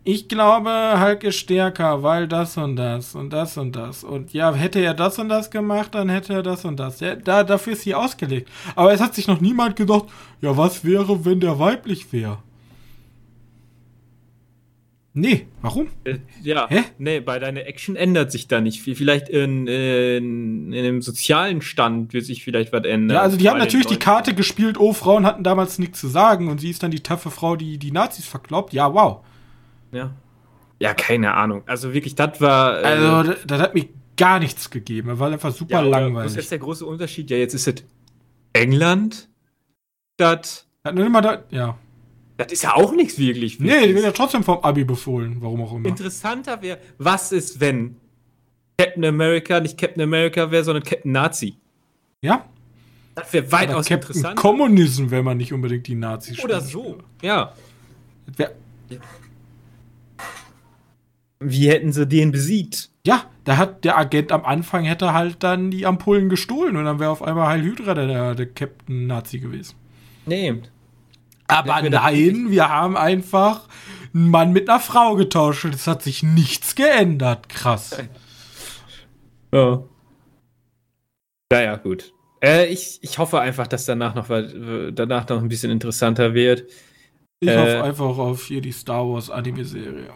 [0.02, 4.02] ich glaube, Hulk ist stärker, weil das und das und das und das.
[4.02, 7.00] Und ja, hätte er das und das gemacht, dann hätte er das und das.
[7.00, 8.48] Ja, da, dafür ist sie ausgelegt.
[8.74, 10.06] Aber es hat sich noch niemand gedacht,
[10.40, 12.38] ja, was wäre, wenn der weiblich wäre?
[15.12, 15.88] Nee, warum?
[16.04, 16.84] Äh, ja, Hä?
[16.98, 18.94] nee, bei deiner Action ändert sich da nicht viel.
[18.94, 23.16] Vielleicht in, in, in dem sozialen Stand wird sich vielleicht was ändern.
[23.16, 26.48] Ja, also die haben natürlich die Karte gespielt, oh, Frauen hatten damals nichts zu sagen
[26.48, 28.72] und sie ist dann die taffe Frau, die die Nazis verkloppt.
[28.72, 29.24] Ja, wow.
[29.90, 30.14] Ja.
[30.78, 31.62] Ja, keine Ahnung.
[31.66, 32.80] Also wirklich, das war.
[32.80, 35.08] Äh, also, das, das, hat mir gar nichts gegeben.
[35.08, 36.26] Das war einfach super ja, langweilig.
[36.26, 37.30] Das ist jetzt der große Unterschied.
[37.30, 37.84] Ja, jetzt ist es
[38.52, 39.28] England.
[40.16, 40.66] Das.
[40.84, 41.76] Hat nur immer da, ja.
[42.40, 43.60] Das ist ja auch nichts wirklich.
[43.60, 45.86] Nee, die wird ja trotzdem vom Abi befohlen, warum auch immer.
[45.86, 47.96] Interessanter wäre, was ist, wenn
[48.78, 51.56] Captain America nicht Captain America wäre, sondern Captain Nazi?
[52.22, 52.46] Ja.
[53.14, 54.40] Das wäre weitaus Captain interessanter.
[54.40, 57.52] Kommunismus, wenn man nicht unbedingt die Nazis Oder so, ja.
[58.34, 58.54] Wär,
[61.40, 62.88] wie hätten sie den besiegt?
[63.06, 67.00] Ja, da hat der Agent am Anfang hätte halt dann die Ampullen gestohlen und dann
[67.00, 69.74] wäre auf einmal Heil Hydra der, der Captain Nazi gewesen.
[70.24, 70.62] Nee.
[71.50, 73.68] Aber nein, wir haben einfach
[74.14, 75.64] einen Mann mit einer Frau getauscht.
[75.66, 77.48] Es hat sich nichts geändert.
[77.48, 77.96] Krass.
[79.52, 79.82] Ja.
[81.52, 82.12] Naja, gut.
[82.42, 86.70] Äh, ich, ich hoffe einfach, dass danach noch, danach noch ein bisschen interessanter wird.
[87.40, 90.10] Ich äh, hoffe einfach auf hier die Star Wars Anime-Serie.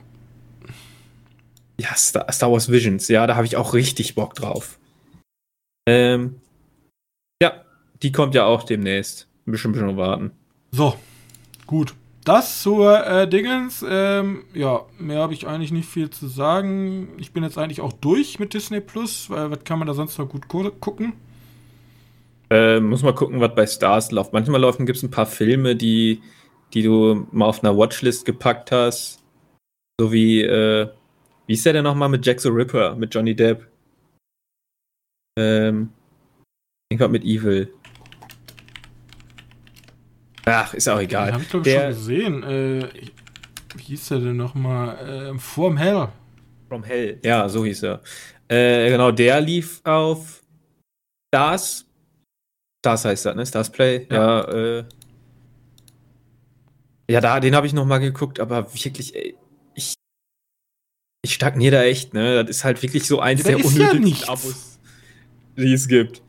[1.78, 4.78] Ja, Star, Star, Wars Visions, ja, da habe ich auch richtig Bock drauf.
[5.86, 6.40] Ähm,
[7.42, 7.64] ja,
[8.02, 9.26] die kommt ja auch demnächst.
[9.46, 10.30] Ein bisschen, bisschen warten.
[10.70, 10.96] So,
[11.66, 11.94] gut.
[12.24, 13.84] Das zur äh, Dingens.
[13.86, 17.08] Ähm, ja, mehr habe ich eigentlich nicht viel zu sagen.
[17.18, 20.18] Ich bin jetzt eigentlich auch durch mit Disney Plus, weil was kann man da sonst
[20.18, 21.12] noch gut gucken?
[22.50, 24.32] Äh, muss mal gucken, was bei Stars läuft.
[24.32, 26.22] Manchmal laufen gibt es ein paar Filme, die,
[26.72, 29.22] die du mal auf einer Watchlist gepackt hast.
[30.00, 30.88] So wie, äh,
[31.46, 33.66] wie ist der denn nochmal mit Jack the Ripper, mit Johnny Depp?
[35.38, 35.90] Ähm,
[36.90, 37.72] irgendwas mit Evil.
[40.46, 41.26] Ach, ist auch egal.
[41.26, 42.42] Den hab ich glaube schon gesehen.
[42.42, 42.88] Äh,
[43.76, 45.34] wie hieß der denn nochmal?
[45.34, 46.08] Äh, From Hell.
[46.68, 48.00] From Hell, ja, so hieß er.
[48.48, 50.42] Äh, genau, der lief auf
[51.32, 51.86] Stars.
[52.84, 53.46] Stars heißt das, ne?
[53.46, 54.06] Stars Play.
[54.10, 54.84] Ja, ja, äh,
[57.10, 59.36] ja da, den habe ich nochmal geguckt, aber wirklich, ey,
[59.74, 59.94] ich,
[61.22, 62.44] ich stagniere da echt, ne?
[62.44, 64.78] Das ist halt wirklich so eins der unnötigsten ja Abos,
[65.56, 66.23] die es gibt.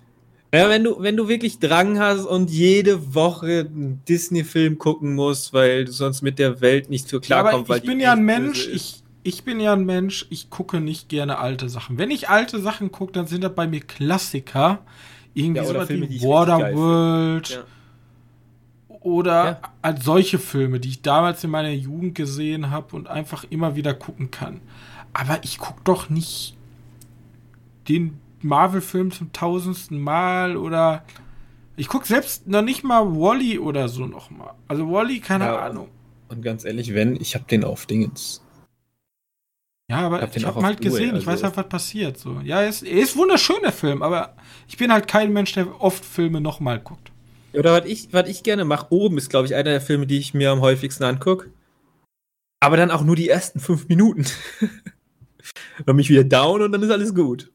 [0.55, 5.53] Ja, wenn du, wenn du wirklich Drang hast und jede Woche einen Disney-Film gucken musst,
[5.53, 7.69] weil du sonst mit der Welt nicht so klarkommst.
[7.69, 11.09] Ja, ich bin ja ein Mensch, ich, ich bin ja ein Mensch, ich gucke nicht
[11.09, 11.97] gerne alte Sachen.
[11.97, 14.79] Wenn ich alte Sachen gucke, dann sind das bei mir Klassiker.
[15.33, 17.49] Irgendwie ja, so wie Waterworld.
[17.49, 17.63] Ja.
[19.01, 19.61] Oder ja.
[19.81, 23.93] als solche Filme, die ich damals in meiner Jugend gesehen habe und einfach immer wieder
[23.93, 24.61] gucken kann.
[25.13, 26.55] Aber ich gucke doch nicht
[27.87, 31.03] den Marvel-Film zum tausendsten Mal oder
[31.75, 34.53] ich gucke selbst noch nicht mal Wally oder so noch mal.
[34.67, 35.89] Also Wally, keine ja, Ahnung.
[36.29, 38.41] Und ganz ehrlich, wenn, ich habe den auf Dingens.
[39.89, 42.17] Ja, aber ich habe hab halt gesehen, also ich weiß halt, was passiert.
[42.17, 42.39] So.
[42.43, 44.35] Ja, er ist, er ist wunderschön, der Film, aber
[44.67, 47.11] ich bin halt kein Mensch, der oft Filme nochmal guckt.
[47.53, 50.17] Oder was ich, was ich gerne mache, oben ist, glaube ich, einer der Filme, die
[50.17, 51.51] ich mir am häufigsten angucke.
[52.59, 54.25] Aber dann auch nur die ersten fünf Minuten.
[55.85, 57.51] dann mich wieder down und dann ist alles gut.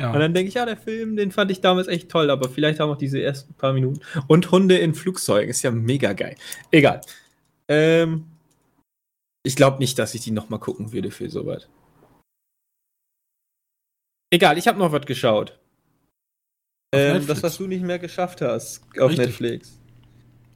[0.00, 0.12] Ja.
[0.12, 2.80] Und dann denke ich, ja, der Film, den fand ich damals echt toll, aber vielleicht
[2.80, 4.00] auch noch diese ersten paar Minuten.
[4.26, 6.36] Und Hunde in Flugzeugen ist ja mega geil.
[6.70, 7.02] Egal.
[7.68, 8.26] Ähm,
[9.44, 11.68] ich glaube nicht, dass ich die nochmal gucken würde für sowas.
[14.32, 15.58] Egal, ich habe noch was geschaut.
[16.94, 19.26] Ähm, das, was du nicht mehr geschafft hast auf Richtig.
[19.26, 19.78] Netflix.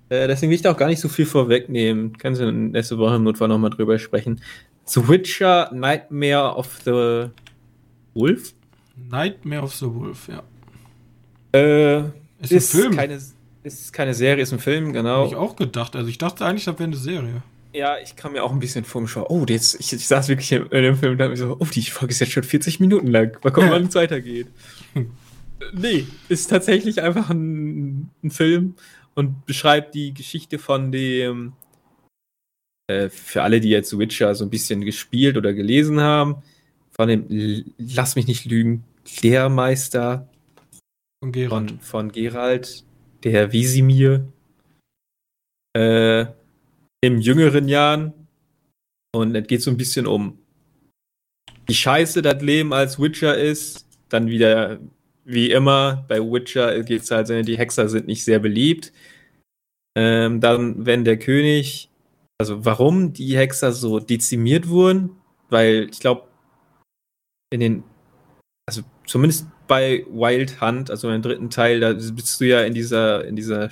[0.09, 2.16] Äh, deswegen will ich da auch gar nicht so viel vorwegnehmen.
[2.16, 4.40] Kannst du nächste Woche im Notfall nochmal drüber sprechen.
[4.85, 7.31] The Witcher Nightmare of the
[8.14, 8.55] Wolf?
[8.96, 10.42] Nightmare of the Wolf, ja.
[11.52, 12.06] Äh,
[12.40, 12.96] ist, ist ein Film.
[12.96, 13.20] Keine,
[13.62, 15.24] ist keine Serie, ist ein Film, genau.
[15.24, 15.96] Hab ich auch gedacht.
[15.96, 17.42] Also ich dachte eigentlich, das wäre eine Serie.
[17.72, 20.50] Ja, ich kam mir auch ein bisschen vor mir Oh, jetzt, ich, ich saß wirklich
[20.52, 23.09] in dem Film und dachte mir so, oh, die Folge ist jetzt schon 40 Minuten
[23.09, 23.37] lang.
[23.42, 24.46] Mal gucken, wann es weitergeht.
[25.74, 28.76] nee, ist tatsächlich einfach ein, ein, Film
[29.14, 31.52] und beschreibt die Geschichte von dem,
[32.87, 36.37] äh, für alle, die jetzt Witcher so ein bisschen gespielt oder gelesen haben,
[36.98, 38.85] von dem, lass mich nicht lügen,
[39.22, 40.28] Lehrmeister
[41.22, 42.85] von Geralt, von, von Geralt
[43.22, 44.26] der Wisimir,
[45.76, 46.26] äh,
[47.02, 48.12] im jüngeren Jahren.
[49.14, 50.38] Und es geht so ein bisschen um
[51.66, 53.87] wie scheiße das Leben als Witcher ist.
[54.09, 54.78] Dann wieder,
[55.24, 58.92] wie immer, bei Witcher geht es halt, die Hexer sind nicht sehr beliebt.
[59.96, 61.90] Ähm, dann, wenn der König,
[62.38, 65.11] also warum die Hexer so dezimiert wurden,
[65.48, 66.28] weil ich glaube,
[67.50, 67.85] in den,
[68.66, 73.24] also zumindest bei Wild Hunt, also im dritten Teil, da bist du ja in dieser,
[73.24, 73.70] in dieser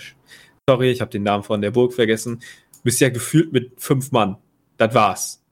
[0.69, 2.41] Story, ich habe den Namen von der Burg vergessen,
[2.83, 4.37] bist ja gefühlt mit fünf Mann.
[4.77, 5.43] Das war's.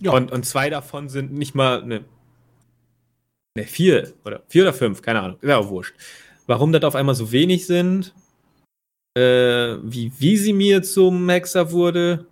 [0.00, 0.12] Ja.
[0.12, 2.04] Und, und zwei davon sind nicht mal ne,
[3.56, 5.94] ne, vier oder vier oder fünf, keine Ahnung, ist ja auch wurscht.
[6.46, 8.14] Warum das auf einmal so wenig sind,
[9.16, 12.26] äh, wie, wie sie mir zum Hexer wurde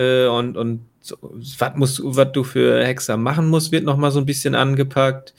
[0.00, 4.18] äh, und, und so, was, musst, was du für Hexer machen musst, wird nochmal so
[4.18, 5.34] ein bisschen angepackt.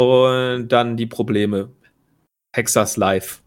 [0.00, 1.70] Und dann die Probleme.
[2.54, 3.40] Hexers Life.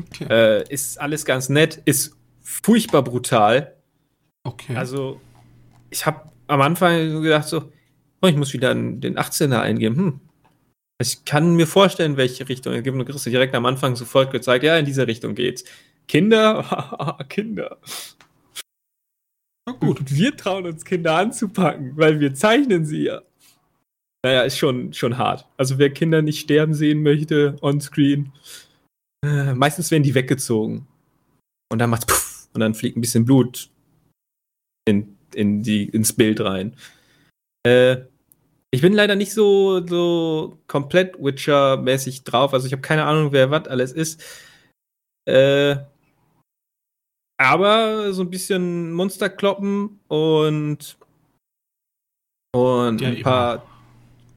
[0.00, 0.26] Okay.
[0.30, 3.76] Äh, ist alles ganz nett, ist furchtbar brutal.
[4.44, 4.74] Okay.
[4.74, 5.20] Also,
[5.90, 7.70] ich habe am Anfang gedacht so,
[8.22, 9.96] oh, ich muss wieder den 18er eingeben.
[9.96, 10.20] Hm.
[11.00, 12.74] Ich kann mir vorstellen, welche Richtung.
[12.74, 15.64] Es gibt eine Christi direkt am Anfang sofort gezeigt, ja, in diese Richtung geht's.
[16.08, 17.78] Kinder, Kinder.
[19.70, 20.10] Na gut.
[20.10, 23.22] Wir trauen uns Kinder anzupacken, weil wir zeichnen sie ja.
[24.24, 25.46] Naja, ist schon, schon hart.
[25.56, 28.32] Also wer Kinder nicht sterben sehen möchte, on-screen,
[29.24, 30.86] äh, meistens werden die weggezogen.
[31.72, 33.70] Und dann macht's puff, und dann fliegt ein bisschen Blut
[34.88, 36.76] in, in die, ins Bild rein.
[37.66, 37.98] Äh,
[38.72, 42.54] Ich bin leider nicht so, so komplett Witcher-mäßig drauf.
[42.54, 44.22] Also ich habe keine Ahnung, wer was alles ist.
[45.28, 45.76] Äh,
[47.40, 50.96] aber so ein bisschen Monster kloppen und,
[52.54, 53.66] und Ja, ein paar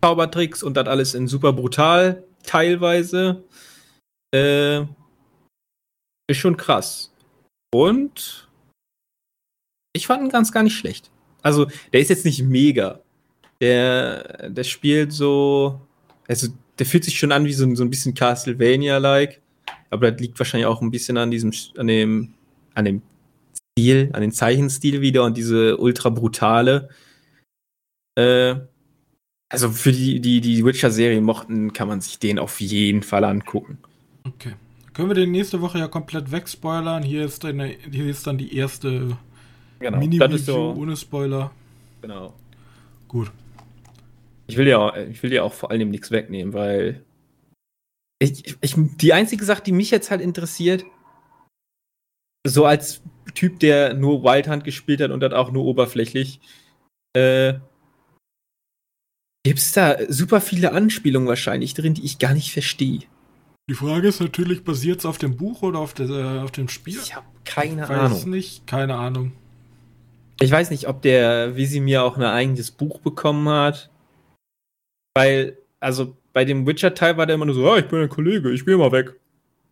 [0.02, 3.44] Zaubertricks und das alles in super brutal teilweise.
[4.34, 4.82] Äh,
[6.30, 7.14] ist schon krass.
[7.74, 8.50] Und
[9.96, 11.12] ich fand ihn ganz gar nicht schlecht.
[11.42, 13.02] Also, der ist jetzt nicht mega.
[13.62, 15.80] Der, der spielt so.
[16.28, 16.48] Also,
[16.80, 19.42] der fühlt sich schon an wie so, ein- so ein bisschen Castlevania-like.
[19.90, 22.34] Aber das liegt wahrscheinlich auch ein bisschen an diesem, an dem,
[22.76, 23.02] an dem
[23.78, 26.90] Stil, an den Zeichenstil wieder und diese ultra brutale.
[28.16, 28.56] Äh,
[29.50, 33.78] also für die, die die Witcher-Serie mochten, kann man sich den auf jeden Fall angucken.
[34.26, 34.54] Okay.
[34.94, 37.04] Können wir den nächste Woche ja komplett wegspoilern.
[37.04, 39.18] Hier ist, dann, hier ist dann die erste
[39.80, 39.98] Genau.
[39.98, 41.52] Mini-Review so, ohne Spoiler.
[42.02, 42.34] genau.
[43.08, 43.32] Gut.
[44.48, 47.02] Ich will ja, auch- ich will ja auch vor allem nichts wegnehmen, weil
[48.20, 50.86] ich, ich, die einzige Sache, die mich jetzt halt interessiert,
[52.46, 53.02] so als
[53.34, 56.40] Typ, der nur Wild Hunt gespielt hat und das auch nur oberflächlich,
[57.16, 57.56] äh,
[59.44, 63.02] gibt es da super viele Anspielungen wahrscheinlich drin, die ich gar nicht verstehe.
[63.70, 66.68] Die Frage ist natürlich, basiert es auf dem Buch oder auf, der, äh, auf dem
[66.68, 67.00] Spiel?
[67.02, 68.30] Ich habe keine Weiß es Ahnung.
[68.30, 69.32] nicht, keine Ahnung.
[70.42, 73.90] Ich weiß nicht, ob der Wisimir auch ein eigenes Buch bekommen hat.
[75.16, 78.52] Weil, also bei dem Witcher-Teil war der immer nur so, ja, ich bin ein Kollege,
[78.52, 79.16] ich gehe mal weg.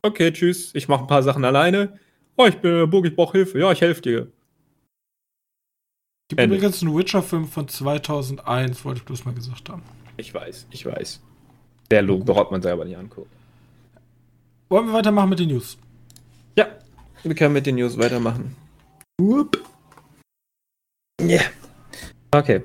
[0.03, 1.99] Okay, tschüss, ich mache ein paar Sachen alleine.
[2.41, 3.59] Oh, ich bin in der Burg, ich brauche Hilfe.
[3.59, 4.27] Ja, ich helfe dir.
[6.27, 6.55] Gibt Ende.
[6.55, 9.83] übrigens einen Witcher-Film von 2001, wollte ich bloß mal gesagt haben.
[10.17, 11.21] Ich weiß, ich weiß.
[11.91, 13.29] Der Logo braucht man selber nicht angucken.
[14.69, 15.77] Wollen wir weitermachen mit den News?
[16.57, 16.67] Ja,
[17.21, 18.55] wir können mit den News weitermachen.
[19.19, 19.63] Whoop.
[21.21, 21.43] Yeah.
[22.31, 22.63] Okay.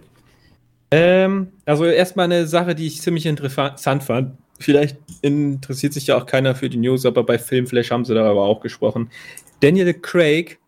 [0.91, 4.39] Ähm, also erstmal eine Sache, die ich ziemlich interessant fand.
[4.59, 8.45] Vielleicht interessiert sich ja auch keiner für die News, aber bei Filmflash haben sie darüber
[8.45, 9.11] auch gesprochen.
[9.61, 10.59] Daniel Craig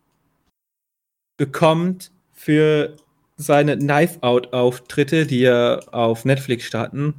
[1.37, 2.95] bekommt für
[3.37, 7.13] seine Knife-Out-Auftritte, die er auf Netflix starten,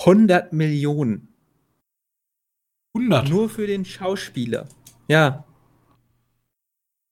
[0.00, 1.28] 100 Millionen.
[2.94, 3.28] 100.
[3.28, 4.68] Nur für den Schauspieler.
[5.08, 5.44] Ja.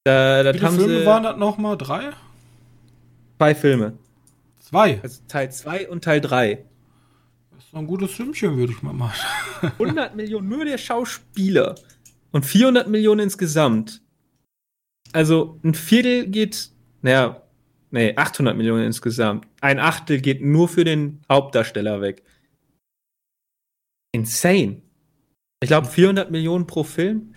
[0.05, 1.77] Da, Wie viele Filme waren das nochmal?
[1.77, 2.13] Drei?
[3.39, 3.99] zwei Filme.
[4.61, 5.01] Zwei.
[5.03, 6.65] Also Teil 2 und Teil 3.
[7.55, 9.21] Das ist ein gutes Filmchen, würde ich mal machen.
[9.63, 11.77] 100 Millionen nur der Schauspieler.
[12.33, 14.03] Und 400 Millionen insgesamt.
[15.12, 16.71] Also ein Viertel geht,
[17.03, 17.43] naja,
[17.91, 19.47] nee, 800 Millionen insgesamt.
[19.61, 22.23] Ein Achtel geht nur für den Hauptdarsteller weg.
[24.12, 24.83] Insane.
[25.62, 27.35] Ich glaube 400 Millionen pro Film.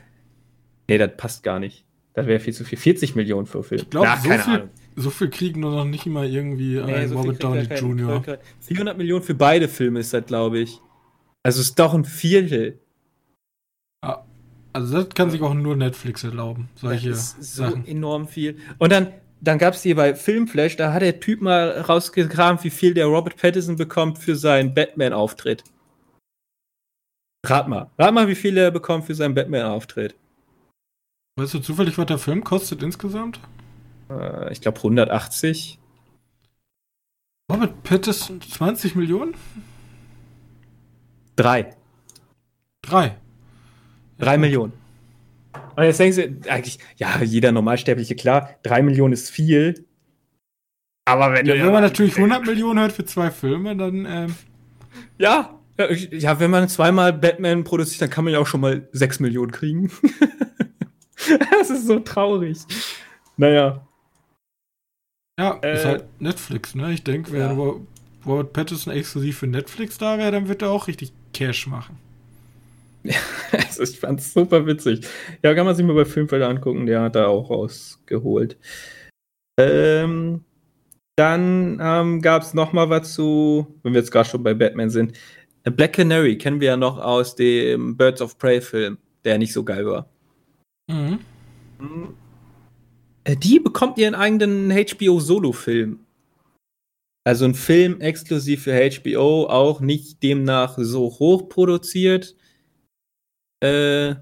[0.90, 1.86] Nee, das passt gar nicht.
[2.14, 2.78] Das wäre viel zu viel.
[2.78, 3.82] 40 Millionen pro Film.
[3.82, 7.18] Ich glaube, so, viel, so viel kriegen nur noch nicht immer irgendwie Nee, ein so
[7.18, 8.22] Robert Downey Jr.
[8.22, 10.80] kein- 400 Millionen für beide Filme ist das, glaube ich.
[11.44, 12.80] Also ist doch ein Viertel.
[14.74, 17.88] Also das kann sich auch nur Netflix erlauben, solche das ist so Sachen.
[17.88, 18.60] enorm viel.
[18.78, 22.70] Und dann, dann gab es hier bei Filmflash, da hat der Typ mal rausgekramt, wie
[22.70, 25.64] viel der Robert Pattinson bekommt für seinen Batman-Auftritt.
[27.46, 27.90] Rat mal.
[27.98, 30.16] Rat mal, wie viel er bekommt für seinen Batman-Auftritt.
[31.38, 33.40] Weißt du zufällig, was der Film kostet insgesamt?
[34.10, 35.80] Äh, ich glaube 180.
[37.52, 39.34] Robert Pattinson 20 Millionen?
[41.36, 41.76] Drei.
[42.82, 43.18] Drei.
[44.20, 44.74] Drei Millionen.
[45.76, 49.86] Und jetzt denken sie, eigentlich, ja, jeder Normalsterbliche, klar, drei Millionen ist viel.
[51.06, 54.36] Aber wenn Ja, wenn man natürlich 100 Millionen hört für zwei Filme, dann ähm,
[55.18, 55.56] Ja,
[56.12, 59.52] ja, wenn man zweimal Batman produziert, dann kann man ja auch schon mal 6 Millionen
[59.52, 59.90] kriegen.
[61.52, 62.58] das ist so traurig.
[63.38, 63.88] Naja.
[65.40, 66.92] ja, ist Äh, halt Netflix, ne?
[66.92, 67.52] Ich denke, wenn ja.
[67.54, 67.88] Ro-
[68.26, 71.98] Robert Pattinson exklusiv für Netflix da wäre, dann wird er auch richtig Cash machen.
[73.52, 75.08] Also ich fand's super witzig.
[75.44, 78.58] Ja, kann man sich mal bei Filmfelder angucken, der hat da auch rausgeholt.
[79.60, 80.44] Ähm,
[81.16, 84.90] dann ähm, gab es noch mal was zu, wenn wir jetzt gerade schon bei Batman
[84.90, 85.18] sind.
[85.64, 89.64] Black Canary kennen wir ja noch aus dem Birds of Prey Film, der nicht so
[89.64, 90.10] geil war.
[90.90, 91.20] Mhm.
[93.24, 96.00] Äh, Die bekommt ihren eigenen HBO-Solo-Film.
[97.26, 102.36] Also ein Film exklusiv für HBO, auch nicht demnach so hoch produziert.
[103.64, 104.16] Äh,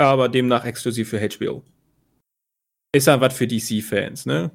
[0.00, 1.62] aber demnach exklusiv für HBO.
[2.94, 4.50] Ist ja was für DC-Fans, ne?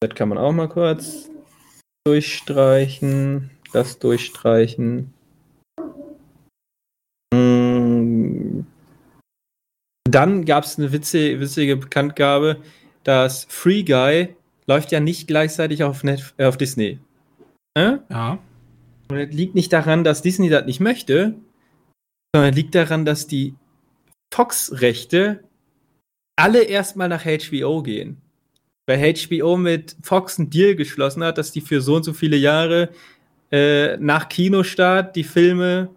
[0.00, 1.30] Das kann man auch mal kurz
[2.06, 3.50] durchstreichen.
[3.72, 5.12] Das durchstreichen.
[7.34, 8.60] Mm.
[10.08, 12.62] Dann gab es eine witzige, witzige Bekanntgabe,
[13.04, 14.34] dass Free Guy
[14.66, 16.98] läuft ja nicht gleichzeitig auf, Net äh, auf Disney.
[17.74, 17.98] Äh?
[18.08, 18.38] Ja.
[19.08, 21.34] Und es liegt nicht daran, dass Disney das nicht möchte,
[22.34, 23.54] sondern liegt daran, dass die
[24.32, 25.44] Fox-Rechte
[26.36, 28.20] alle erstmal nach HBO gehen.
[28.86, 32.36] Weil HBO mit Fox einen Deal geschlossen hat, dass die für so und so viele
[32.36, 32.90] Jahre
[33.50, 35.90] äh, nach Kinostart die Filme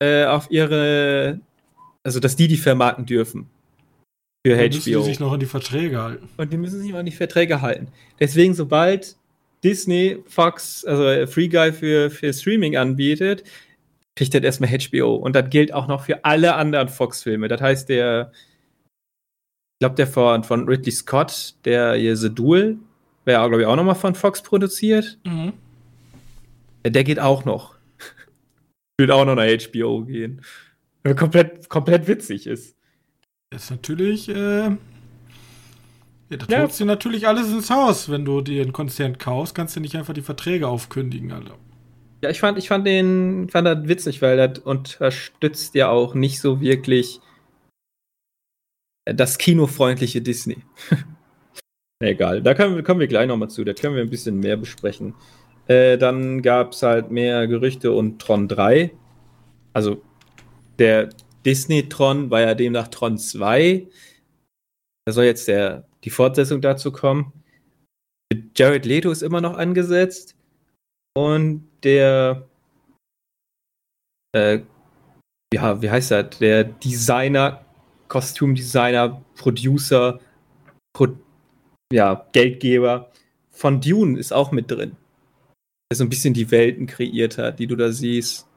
[0.00, 1.40] äh, auf ihre,
[2.04, 3.48] also dass die die vermarkten dürfen.
[4.46, 5.02] Für Dann müssen die HBO.
[5.02, 6.28] sich noch an die Verträge halten.
[6.36, 7.88] Und die müssen sich auch an die Verträge halten.
[8.20, 9.16] Deswegen, sobald
[9.64, 13.44] Disney, Fox, also äh, Free Guy für, für Streaming anbietet,
[14.16, 15.16] kriegt das erstmal HBO.
[15.16, 17.48] Und das gilt auch noch für alle anderen Fox-Filme.
[17.48, 22.78] Das heißt, der, ich glaube, der von, von Ridley Scott, der hier The Duel,
[23.24, 25.18] wäre, glaube ich, auch nochmal von Fox produziert.
[25.24, 25.52] Mhm.
[26.84, 27.76] Der geht auch noch.
[28.98, 30.42] Wird auch noch nach HBO gehen.
[31.16, 32.76] Komplett, komplett witzig ist.
[33.50, 34.70] Das ist natürlich, äh,
[36.30, 36.60] ja, da Ja.
[36.62, 38.10] holst dir natürlich alles ins Haus.
[38.10, 41.56] Wenn du dir einen Konzern kaufst, kannst du nicht einfach die Verträge aufkündigen, Alter.
[42.22, 46.40] Ja, ich fand, ich fand den, fand das witzig, weil das unterstützt ja auch nicht
[46.40, 47.20] so wirklich
[49.04, 50.58] das kinofreundliche Disney.
[52.02, 55.14] Egal, da können, kommen wir gleich nochmal zu, da können wir ein bisschen mehr besprechen.
[55.66, 58.90] Äh, dann gab es halt mehr Gerüchte und Tron 3.
[59.72, 60.02] Also
[60.78, 61.08] der
[61.44, 63.86] Disney-Tron war ja demnach Tron 2.
[65.06, 67.34] Da soll jetzt der, die Fortsetzung dazu kommen.
[68.56, 70.34] Jared Leto ist immer noch angesetzt.
[71.14, 72.48] Und der,
[74.34, 74.60] äh,
[75.52, 76.38] ja, wie heißt das?
[76.38, 77.62] Der Designer,
[78.08, 80.18] Kostümdesigner, Producer,
[80.96, 81.08] Pro
[81.92, 83.12] ja, Geldgeber
[83.50, 84.96] von Dune ist auch mit drin.
[85.90, 88.48] Der so ein bisschen die Welten kreiert hat, die du da siehst.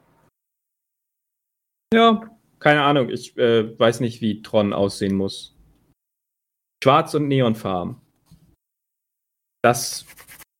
[1.94, 2.30] Ja,
[2.60, 3.10] keine Ahnung.
[3.10, 5.51] Ich äh, weiß nicht, wie Tron aussehen muss.
[6.84, 7.98] Schwarz und Neonfarben.
[9.64, 10.06] Das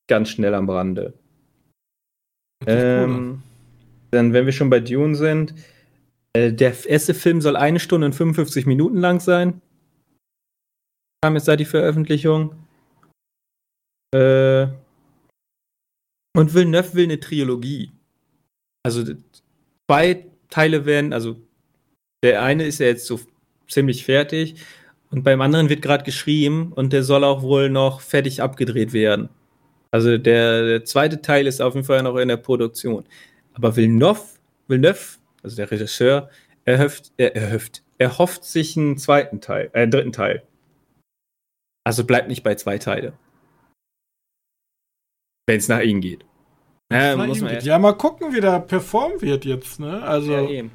[0.08, 1.14] ganz schnell am Rande.
[2.66, 3.42] Ähm,
[4.10, 5.54] dann, wenn wir schon bei Dune sind,
[6.36, 9.60] äh, der erste Film soll eine Stunde und 55 Minuten lang sein.
[11.22, 12.54] Kam jetzt seit die Veröffentlichung.
[14.14, 14.68] Äh,
[16.36, 17.92] und Villeneuve will eine Trilogie.
[18.84, 19.14] Also
[19.90, 21.36] zwei Teile werden, also
[22.24, 23.20] der eine ist ja jetzt so
[23.68, 24.56] ziemlich fertig
[25.12, 29.28] und beim anderen wird gerade geschrieben und der soll auch wohl noch fertig abgedreht werden.
[29.90, 33.04] Also der, der zweite Teil ist auf jeden Fall noch in der Produktion.
[33.52, 34.22] Aber Villeneuve,
[34.68, 36.30] Villeneuve also der Regisseur,
[36.64, 40.42] er hofft, er, er hofft, er hofft sich einen zweiten Teil, äh, einen dritten Teil.
[41.84, 43.12] Also bleibt nicht bei zwei Teile.
[45.46, 46.24] Wenn es nach ihm geht.
[46.90, 47.64] Ja, muss man geht.
[47.64, 50.02] ja, mal gucken, wie der performen wird jetzt, ne?
[50.02, 50.70] Also, ja, eben.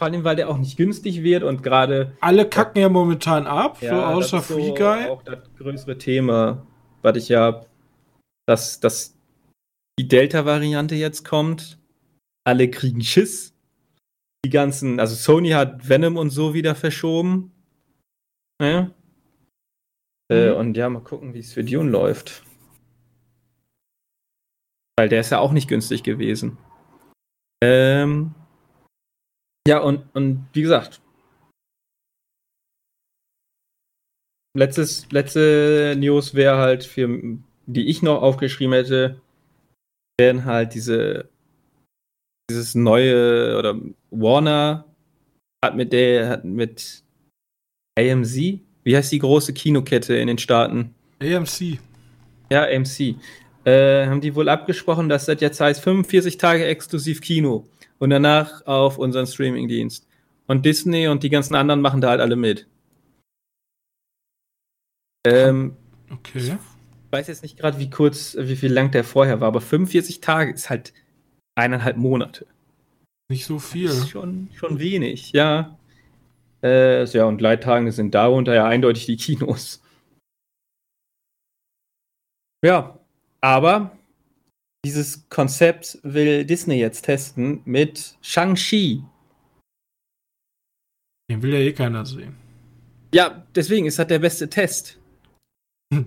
[0.00, 3.76] Vor allem, weil der auch nicht günstig wird und gerade alle kacken ja momentan ab,
[3.80, 5.08] so Ja, außer das ist Free so Guy.
[5.10, 6.66] auch das größere Thema,
[7.02, 7.66] was ich ja,
[8.48, 9.14] dass, dass
[9.98, 11.78] die Delta-Variante jetzt kommt.
[12.46, 13.52] Alle kriegen Schiss.
[14.42, 17.52] Die ganzen, also Sony hat Venom und so wieder verschoben.
[18.62, 18.90] Ja.
[20.32, 20.56] Äh, Mhm.
[20.56, 22.42] und ja, mal gucken, wie es für Dune läuft.
[24.98, 26.56] Weil der ist ja auch nicht günstig gewesen.
[27.62, 28.34] Ähm,
[29.68, 31.00] ja, und, und wie gesagt,
[34.56, 37.08] letztes, letzte News wäre halt für,
[37.66, 39.20] die ich noch aufgeschrieben hätte,
[40.18, 41.28] wären halt diese,
[42.50, 43.78] dieses neue oder
[44.10, 44.86] Warner
[45.64, 47.02] hat mit der, hat mit
[47.98, 50.94] AMC, wie heißt die große Kinokette in den Staaten?
[51.20, 51.78] AMC.
[52.50, 53.16] Ja, AMC.
[53.64, 57.66] Äh, haben die wohl abgesprochen, dass das jetzt heißt 45 Tage exklusiv Kino
[58.00, 60.08] und danach auf unseren Streamingdienst.
[60.48, 62.66] Und Disney und die ganzen anderen machen da halt alle mit.
[65.24, 65.76] Ähm,
[66.10, 66.58] Okay.
[67.10, 70.52] weiß jetzt nicht gerade, wie kurz, wie viel lang der vorher war, aber 45 Tage
[70.52, 70.92] ist halt
[71.54, 72.46] eineinhalb Monate.
[73.28, 73.88] Nicht so viel.
[73.88, 75.78] Das ist schon, schon wenig, ja.
[76.62, 79.82] Äh, ja, und Leittage sind darunter ja eindeutig die Kinos.
[82.64, 82.98] Ja,
[83.40, 83.96] aber
[84.84, 89.04] dieses Konzept will Disney jetzt testen mit Shang-Chi.
[91.30, 92.36] Den will ja eh keiner sehen.
[93.14, 94.98] Ja, deswegen ist das der beste Test.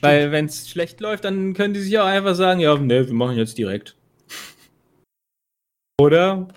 [0.00, 3.14] Weil, wenn es schlecht läuft, dann können die sich auch einfach sagen: Ja, ne, wir
[3.14, 3.96] machen jetzt direkt.
[6.00, 6.48] Oder?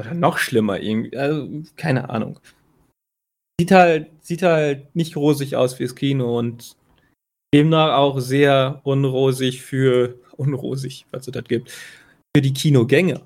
[0.00, 1.16] Oder noch schlimmer, irgendwie.
[1.16, 2.40] Also, keine Ahnung.
[3.60, 6.76] Sieht halt, sieht halt nicht rosig aus fürs Kino und
[7.54, 11.70] demnach auch sehr unrosig für, unrosig, was es das gibt,
[12.36, 13.22] für die Kinogänger.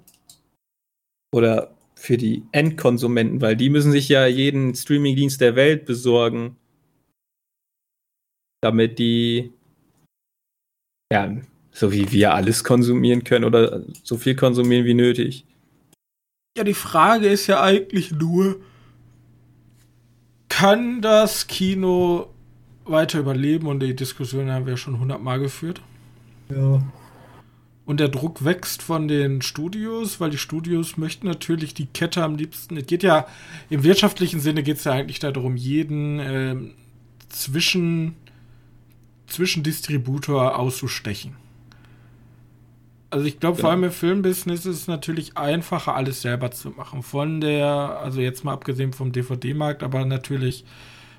[1.35, 6.57] Oder für die Endkonsumenten, weil die müssen sich ja jeden Streamingdienst der Welt besorgen.
[8.61, 9.53] damit die
[11.12, 11.37] ja,
[11.73, 15.45] so wie wir alles konsumieren können oder so viel konsumieren wie nötig.
[16.57, 18.61] Ja, die Frage ist ja eigentlich nur,
[20.49, 22.33] kann das Kino
[22.85, 23.66] weiter überleben?
[23.66, 25.80] Und die Diskussion haben wir schon hundertmal geführt.
[26.49, 26.83] Ja.
[27.85, 32.37] Und der Druck wächst von den Studios, weil die Studios möchten natürlich die Kette am
[32.37, 32.76] liebsten.
[32.76, 33.26] Es geht ja
[33.70, 36.57] im wirtschaftlichen Sinne geht es ja eigentlich darum, jeden äh,
[37.28, 38.14] zwischen
[39.26, 41.37] Zwischendistributor auszustechen.
[43.11, 43.66] Also ich glaube, genau.
[43.66, 47.03] vor allem im Filmbusiness ist es natürlich einfacher, alles selber zu machen.
[47.03, 50.64] Von der, also jetzt mal abgesehen vom DVD-Markt, aber natürlich,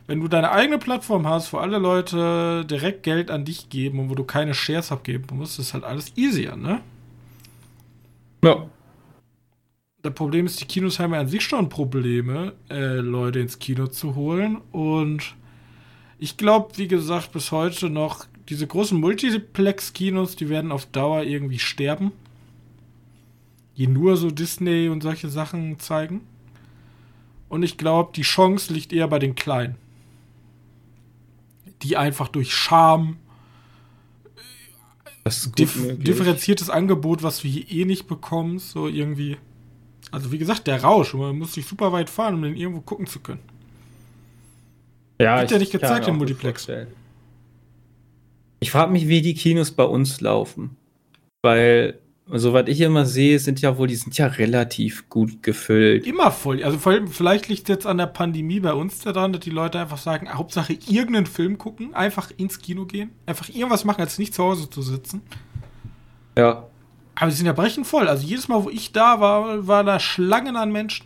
[0.08, 4.10] wenn du deine eigene Plattform hast, wo alle Leute direkt Geld an dich geben und
[4.10, 6.82] wo du keine Shares abgeben musst, ist halt alles easier, ne?
[8.44, 8.68] Ja.
[10.02, 13.88] Das Problem ist, die Kinos haben ja an sich schon Probleme, äh, Leute ins Kino
[13.88, 15.36] zu holen und
[16.24, 21.60] ich glaube, wie gesagt, bis heute noch, diese großen Multiplex-Kinos, die werden auf Dauer irgendwie
[21.60, 22.14] sterben.
[23.76, 26.22] Die nur so Disney und solche Sachen zeigen.
[27.50, 29.76] Und ich glaube, die Chance liegt eher bei den Kleinen.
[31.84, 33.18] Die einfach durch Charme,
[35.58, 39.38] dif differenziertes Angebot, was wir hier eh nicht bekommen, so irgendwie.
[40.12, 43.08] Also wie gesagt, der Rausch, man muss sich super weit fahren, um den irgendwo gucken
[43.08, 43.42] zu können.
[45.20, 46.68] Ja, Wird ja nicht gezeigt im Multiplex.
[48.60, 50.78] Ich frage mich, wie die Kinos bei uns laufen.
[51.42, 56.08] Weil, soweit ich immer sehe, sind ja wohl, die sind ja relativ gut gefüllt.
[56.08, 56.64] Immer voll.
[56.64, 59.98] Also vielleicht liegt es jetzt an der Pandemie bei uns daran, dass die Leute einfach
[59.98, 64.44] sagen, Hauptsache irgendeinen Film gucken, einfach ins Kino gehen, einfach irgendwas machen, als nicht zu
[64.44, 65.22] Hause zu sitzen.
[66.38, 66.68] Ja.
[67.16, 68.08] Aber die sind ja brechend voll.
[68.08, 71.06] Also jedes Mal, wo ich da war, war da Schlangen an Menschen.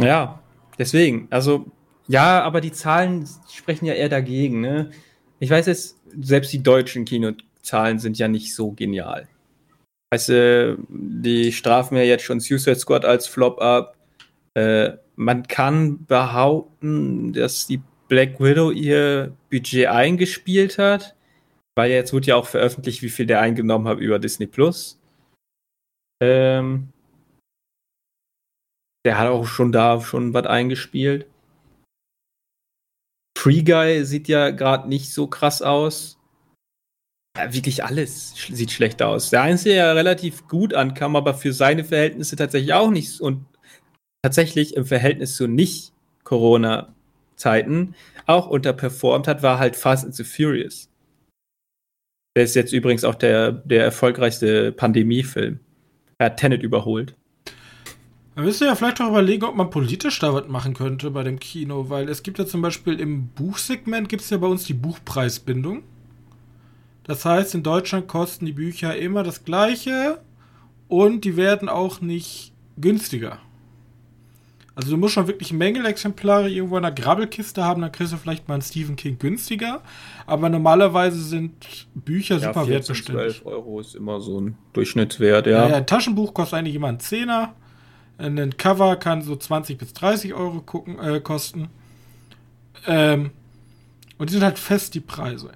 [0.00, 0.40] Ja,
[0.78, 1.26] deswegen.
[1.30, 1.66] Also
[2.08, 4.60] ja, aber die Zahlen sprechen ja eher dagegen.
[4.60, 4.90] Ne?
[5.40, 9.28] Ich weiß jetzt, selbst die deutschen Kinozahlen sind ja nicht so genial.
[10.12, 13.96] Weißt du, die strafen ja jetzt schon Suicide Squad als Flop ab.
[14.52, 21.16] Äh, man kann behaupten, dass die Black Widow ihr Budget eingespielt hat,
[21.74, 25.00] weil jetzt wird ja auch veröffentlicht, wie viel der eingenommen hat über Disney Plus.
[26.22, 26.92] Ähm,
[29.06, 31.26] der hat auch schon da schon was eingespielt.
[33.38, 36.21] Free Guy sieht ja gerade nicht so krass aus.
[37.36, 39.28] Ja, wirklich alles sieht schlecht aus.
[39.30, 43.20] Der Einzige, der relativ gut ankam, aber für seine Verhältnisse tatsächlich auch nicht.
[43.20, 43.46] Und
[44.22, 47.94] tatsächlich im Verhältnis zu Nicht-Corona-Zeiten
[48.26, 50.90] auch unterperformt hat, war halt Fast and the Furious.
[52.36, 55.60] Der ist jetzt übrigens auch der, der erfolgreichste Pandemiefilm.
[56.18, 57.14] Er hat Tenet überholt.
[58.34, 61.38] Man müsste ja vielleicht auch überlegen, ob man politisch da was machen könnte bei dem
[61.38, 64.72] Kino, weil es gibt ja zum Beispiel im Buchsegment gibt es ja bei uns die
[64.72, 65.82] Buchpreisbindung.
[67.04, 70.20] Das heißt, in Deutschland kosten die Bücher immer das gleiche
[70.88, 73.38] und die werden auch nicht günstiger.
[74.74, 78.48] Also du musst schon wirklich Mängelexemplare irgendwo in der Grabbelkiste haben, dann kriegst du vielleicht
[78.48, 79.82] mal einen Stephen King günstiger.
[80.26, 81.52] Aber normalerweise sind
[81.94, 83.42] Bücher ja, super 14, wertbeständig.
[83.42, 85.64] 12 Euro ist immer so ein Durchschnittswert, ja.
[85.64, 85.68] ja.
[85.68, 87.54] ja ein Taschenbuch kostet eigentlich immer einen Zehner.
[88.16, 91.68] Ein Cover kann so 20 bis 30 Euro gucken, äh, kosten.
[92.86, 93.30] Ähm,
[94.16, 95.50] und die sind halt fest, die Preise.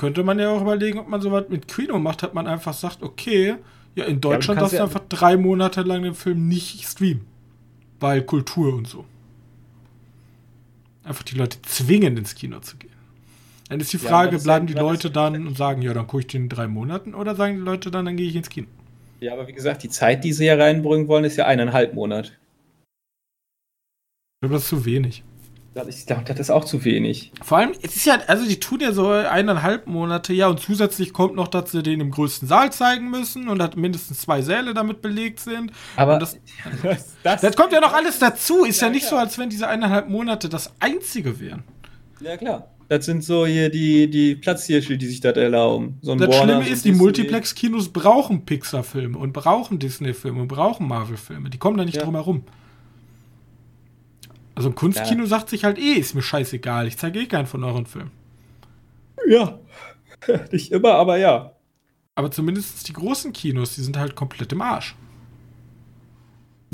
[0.00, 3.02] Könnte man ja auch überlegen, ob man sowas mit Kino macht, hat man einfach sagt,
[3.02, 3.56] okay,
[3.94, 7.26] ja, in Deutschland ja, darfst du ja einfach drei Monate lang den Film nicht streamen.
[7.98, 9.04] Weil Kultur und so.
[11.04, 12.94] Einfach die Leute zwingen, ins Kino zu gehen.
[13.68, 16.28] Dann ist die Frage, ja, bleiben die Leute dann und sagen, ja, dann gucke ich
[16.28, 18.68] den in drei Monaten oder sagen die Leute dann, dann gehe ich ins Kino?
[19.20, 22.30] Ja, aber wie gesagt, die Zeit, die sie ja reinbringen wollen, ist ja eineinhalb Monate.
[22.30, 22.36] Ich
[24.40, 25.24] glaube, das ist zu wenig.
[25.72, 27.30] Ich glaube, das ist auch zu wenig.
[27.42, 31.12] Vor allem, es ist ja, also die tun ja so eineinhalb Monate, ja, und zusätzlich
[31.12, 34.74] kommt noch, dass sie den im größten Saal zeigen müssen und dass mindestens zwei Säle
[34.74, 35.70] damit belegt sind.
[35.94, 36.36] Aber das,
[37.22, 38.64] das, das, kommt ja noch alles dazu.
[38.64, 39.20] Ist ja, ja nicht klar.
[39.20, 41.62] so, als wenn diese eineinhalb Monate das einzige wären.
[42.20, 42.68] Ja, klar.
[42.88, 46.00] Das sind so hier die, die Platzhirsche, die sich das erlauben.
[46.02, 50.88] So das Warner, Schlimme ist, so die Multiplex-Kinos brauchen Pixar-Filme und brauchen Disney-Filme und brauchen
[50.88, 51.50] Marvel-Filme.
[51.50, 52.02] Die kommen da nicht ja.
[52.02, 52.42] drum herum.
[54.60, 55.26] Also ein Kunstkino ja.
[55.26, 58.10] sagt sich halt eh, ist mir scheißegal, ich zeige eh keinen von euren Filmen.
[59.26, 59.58] Ja.
[60.52, 61.52] nicht immer, aber ja.
[62.14, 64.96] Aber zumindest die großen Kinos, die sind halt komplett im Arsch.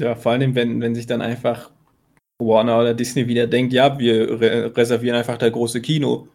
[0.00, 1.70] Ja, vor allem, wenn, wenn sich dann einfach
[2.42, 6.26] Warner oder Disney wieder denkt, ja, wir re reservieren einfach das große Kino.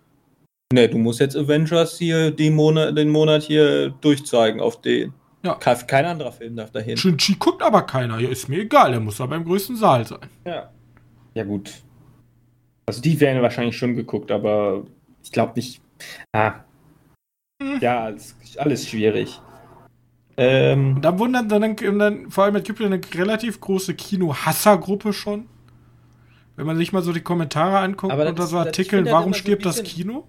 [0.72, 5.12] Ne, du musst jetzt Avengers hier den Monat, den Monat hier durchzeigen auf den.
[5.44, 5.56] Ja.
[5.56, 6.96] Kein anderer Film darf dahin.
[6.96, 8.20] Shang-Chi guckt aber keiner.
[8.20, 10.30] Ja, ist mir egal, der muss aber im größten Saal sein.
[10.46, 10.72] Ja.
[11.34, 11.72] Ja, gut.
[12.86, 14.84] Also die werden wahrscheinlich schon geguckt, aber
[15.24, 15.82] ich glaube nicht.
[16.34, 16.56] Ah.
[17.62, 17.80] Hm.
[17.80, 19.40] Ja, alles, alles schwierig.
[20.38, 25.14] Ähm, und dann wundern dann, dann, vor allem, es gibt ja eine relativ große Kino-Hasser-Gruppe
[25.14, 25.48] schon.
[26.56, 29.70] Wenn man sich mal so die Kommentare anguckt aber unter so Artikeln, warum stirbt so
[29.70, 30.28] bisschen, das Kino?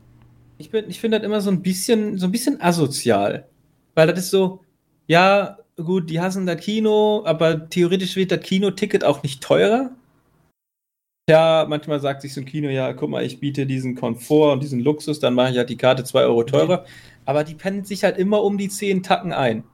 [0.58, 3.48] Ich, ich finde das immer so ein bisschen, so ein bisschen asozial.
[3.94, 4.60] Weil das ist so,
[5.06, 9.90] ja, gut, die hassen das Kino, aber theoretisch wird das Kinoticket auch nicht teurer.
[11.30, 14.62] Ja, manchmal sagt sich so ein Kino, ja, guck mal, ich biete diesen Komfort und
[14.62, 16.84] diesen Luxus, dann mache ich halt die Karte 2 Euro teurer.
[17.24, 19.64] Aber die pennt sich halt immer um die 10 Tacken ein.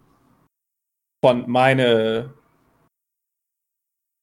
[1.24, 2.34] Von meine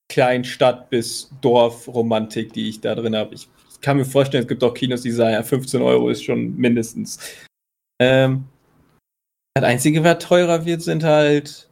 [0.08, 3.34] Kleinstadt bis Dorf-Romantik, die ich da drin habe.
[3.34, 3.50] Ich
[3.82, 7.20] kann mir vorstellen, es gibt auch Kinos, die sagen, ja, 15 Euro ist schon mindestens.
[8.00, 8.46] Ähm,
[9.56, 11.70] das Einzige, was teurer wird, sind halt.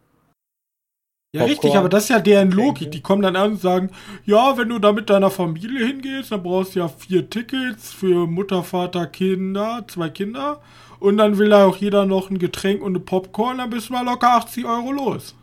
[1.35, 1.51] Ja, Popcorn.
[1.51, 2.91] richtig, aber das ist ja deren Logik.
[2.91, 3.89] Die kommen dann an und sagen,
[4.23, 8.27] ja, wenn du da mit deiner Familie hingehst, dann brauchst du ja vier Tickets für
[8.27, 10.61] Mutter, Vater, Kinder, zwei Kinder.
[10.99, 13.93] Und dann will da auch jeder noch ein Getränk und eine Popcorn, dann bist du
[13.93, 15.35] mal locker 80 Euro los.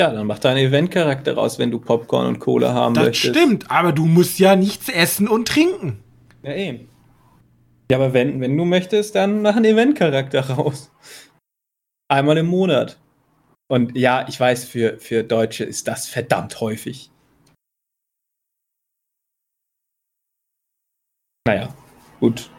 [0.00, 3.34] Ja, dann mach da einen Eventcharakter raus, wenn du Popcorn und Cola haben das möchtest.
[3.34, 6.00] Das stimmt, aber du musst ja nichts essen und trinken.
[6.42, 6.88] Ja, eben.
[7.90, 10.90] Ja, aber wenn, wenn du möchtest, dann mach einen Eventcharakter raus.
[12.08, 12.98] Einmal im Monat.
[13.68, 17.10] Und ja, ich weiß, für, für Deutsche ist das verdammt häufig.
[21.46, 21.74] Naja,
[22.20, 22.50] gut.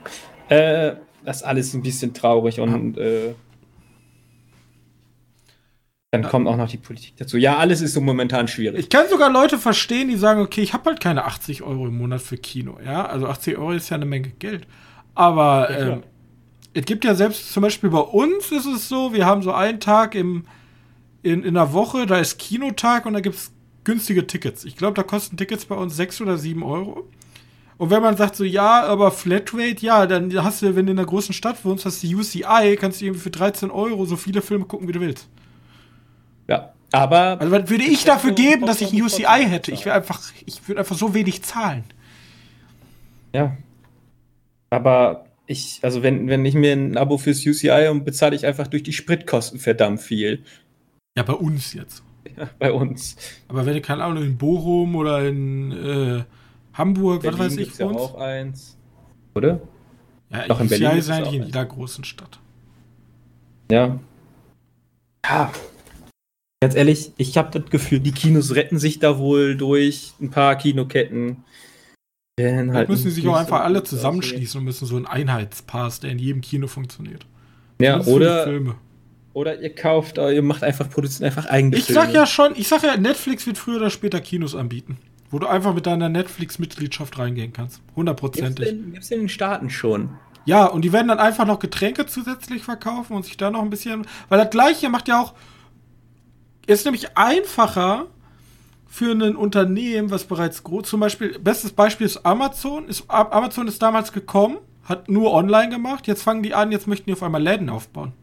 [0.50, 3.36] Äh, das ist alles ein bisschen traurig und äh,
[6.14, 7.38] dann kommt auch noch die Politik dazu.
[7.38, 8.80] Ja, alles ist so momentan schwierig.
[8.80, 11.98] Ich kann sogar Leute verstehen, die sagen, okay, ich habe halt keine 80 Euro im
[11.98, 12.78] Monat für Kino.
[12.86, 14.68] Ja, also 80 Euro ist ja eine Menge Geld.
[15.16, 16.04] Aber ja, ähm,
[16.76, 19.80] es gibt ja selbst zum Beispiel bei uns ist es so, wir haben so einen
[19.80, 20.46] Tag im,
[21.24, 23.52] in, in der Woche, da ist Kinotag und da gibt es
[23.84, 24.66] günstige Tickets.
[24.66, 27.10] Ich glaube, da kosten Tickets bei uns 6 oder 7 Euro.
[27.78, 31.00] Und wenn man sagt so, ja, aber Flatrate, ja, dann hast du, wenn du in
[31.00, 34.42] einer großen Stadt wohnst, hast du UCI, kannst du irgendwie für 13 Euro so viele
[34.42, 35.28] Filme gucken, wie du willst.
[36.48, 37.42] Ja, aber.
[37.42, 39.72] Also was würde ich dafür geben, dass ich ein UCI hätte?
[39.72, 41.84] Ich würde einfach, ich würde einfach so wenig zahlen.
[43.34, 43.58] Ja,
[44.70, 48.68] aber ich, also wenn, wenn ich mir ein Abo fürs UCI und bezahle ich einfach
[48.68, 50.44] durch die Spritkosten verdammt viel.
[51.18, 52.04] Ja, bei uns jetzt.
[52.38, 53.18] Ja, bei uns.
[53.48, 56.24] Aber wenn du, keine Ahnung, in Bochum oder in äh,
[56.74, 58.78] Hamburg, Berlin was weiß ich, ja auch eins.
[59.36, 59.62] Oder?
[60.30, 62.40] Ja, Doch in Berlin ist eigentlich in jeder großen Stadt.
[63.72, 64.00] Ja.
[65.26, 65.52] Ja.
[66.62, 70.56] Ganz ehrlich, ich habe das Gefühl, die Kinos retten sich da wohl durch ein paar
[70.56, 71.44] Kinoketten
[72.36, 76.12] dann halt müssen sie sich auch einfach alle zusammenschließen und müssen so einen Einheitspass, der
[76.12, 77.28] in jedem Kino funktioniert.
[77.80, 78.48] Ja, oder,
[79.34, 82.02] oder ihr kauft, ihr macht einfach, produziert einfach eigene Ich Filme.
[82.02, 84.98] sag ja schon, ich sag ja, Netflix wird früher oder später Kinos anbieten.
[85.32, 87.82] Wo du einfach mit deiner Netflix-Mitgliedschaft reingehen kannst.
[87.96, 88.70] Hundertprozentig.
[88.70, 90.12] Gibt's, gibt's in den Staaten schon.
[90.46, 93.72] Ja, und die werden dann einfach noch Getränke zusätzlich verkaufen und sich da noch ein
[93.72, 94.06] bisschen.
[94.30, 95.34] Weil das gleiche macht ja auch.
[96.68, 98.08] Ist nämlich einfacher,
[98.94, 102.88] für ein Unternehmen, was bereits groß, zum Beispiel, bestes Beispiel ist Amazon.
[102.88, 107.06] Ist, Amazon ist damals gekommen, hat nur online gemacht, jetzt fangen die an, jetzt möchten
[107.08, 108.14] die auf einmal Läden aufbauen.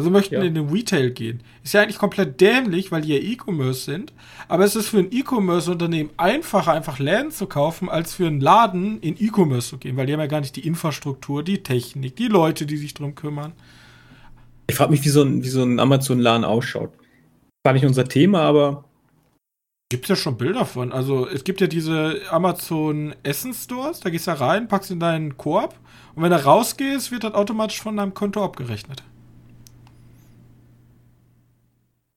[0.00, 0.40] Also möchten ja.
[0.40, 1.42] in den Retail gehen.
[1.62, 4.14] Ist ja eigentlich komplett dämlich, weil die ja E-Commerce sind.
[4.48, 8.98] Aber es ist für ein E-Commerce-Unternehmen einfacher, einfach Läden zu kaufen, als für einen Laden
[9.02, 12.28] in E-Commerce zu gehen, weil die haben ja gar nicht die Infrastruktur, die Technik, die
[12.28, 13.52] Leute, die sich drum kümmern.
[14.68, 16.92] Ich frage mich, wie so ein, wie so ein Amazon-Laden ausschaut.
[17.62, 18.84] War nicht unser Thema, aber.
[19.90, 20.92] Gibt es ja schon Bilder von.
[20.92, 25.36] Also es gibt ja diese Amazon Essen Stores, da gehst du rein, packst in deinen
[25.36, 25.78] Korb
[26.14, 29.02] und wenn du rausgehst, wird das automatisch von deinem Konto abgerechnet.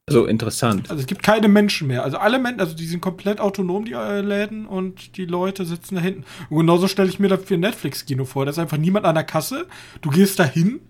[0.09, 0.89] So interessant.
[0.89, 2.03] Also es gibt keine Menschen mehr.
[2.03, 5.95] Also alle Menschen, also die sind komplett autonom, die äh, Läden, und die Leute sitzen
[5.95, 6.25] da hinten.
[6.49, 8.43] Und genauso stelle ich mir das für Netflix-Kino vor.
[8.43, 9.65] Da ist einfach niemand an der Kasse.
[10.01, 10.81] Du gehst da hin,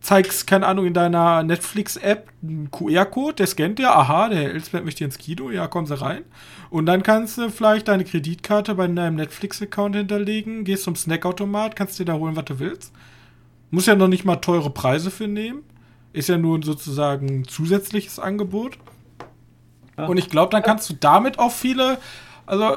[0.00, 5.04] zeigst, keine Ahnung, in deiner Netflix-App einen QR-Code, der scannt dir, aha, der Elsbert möchte
[5.04, 6.22] ins Kino, ja, kommen Sie rein.
[6.70, 11.98] Und dann kannst du vielleicht deine Kreditkarte bei deinem Netflix-Account hinterlegen, gehst zum Snackautomat, kannst
[11.98, 12.92] dir da holen, was du willst.
[13.72, 15.64] Muss ja noch nicht mal teure Preise für nehmen.
[16.12, 18.78] Ist ja nur sozusagen zusätzliches Angebot.
[19.96, 20.06] Ja.
[20.06, 21.98] Und ich glaube, dann kannst du damit auch viele
[22.44, 22.76] also,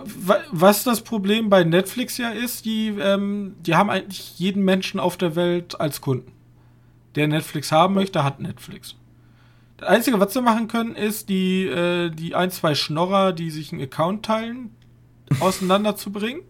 [0.52, 5.18] was das Problem bei Netflix ja ist, die, ähm, die haben eigentlich jeden Menschen auf
[5.18, 6.32] der Welt als Kunden
[7.16, 8.96] der Netflix haben möchte, hat Netflix.
[9.78, 13.72] Das Einzige, was wir machen können, ist, die, äh, die ein, zwei Schnorrer, die sich
[13.72, 14.72] einen Account teilen,
[15.40, 16.42] auseinanderzubringen.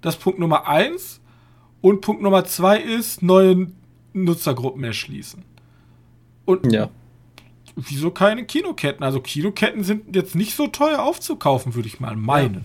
[0.00, 1.20] Das ist Punkt Nummer eins.
[1.80, 3.68] Und Punkt Nummer zwei ist, neue
[4.12, 5.44] Nutzergruppen erschließen.
[6.50, 6.90] Und ja.
[7.76, 9.04] wieso keine Kinoketten?
[9.04, 12.64] Also Kinoketten sind jetzt nicht so teuer aufzukaufen, würde ich mal meinen.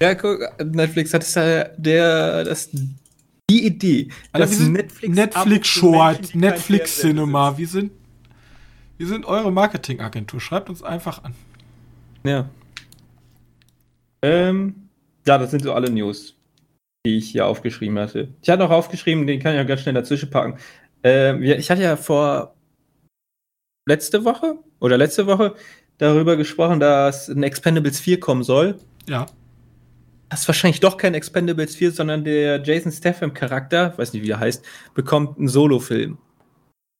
[0.00, 2.70] Ja, guck, Netflix hat es ja der, das,
[3.48, 4.08] die Idee.
[4.32, 7.56] Alter, das Netflix, Netflix Short, Netflix Cinema.
[7.56, 7.92] Wir sind,
[8.98, 10.40] wir sind eure Marketingagentur.
[10.40, 11.34] Schreibt uns einfach an.
[12.24, 12.48] Ja.
[14.22, 14.88] Ähm,
[15.26, 16.34] ja, das sind so alle News,
[17.06, 18.28] die ich hier aufgeschrieben hatte.
[18.42, 20.58] Ich hatte noch aufgeschrieben, den kann ich ja ganz schnell dazwischen packen.
[21.04, 22.54] Ähm, ich hatte ja vor
[23.86, 25.54] letzte Woche oder letzte Woche
[25.98, 28.76] darüber gesprochen, dass ein Expendables 4 kommen soll.
[29.08, 29.26] Ja.
[30.28, 34.30] Das ist wahrscheinlich doch kein Expendables 4, sondern der Jason Statham Charakter, weiß nicht wie
[34.30, 34.64] er heißt,
[34.94, 36.18] bekommt einen Solo-Film.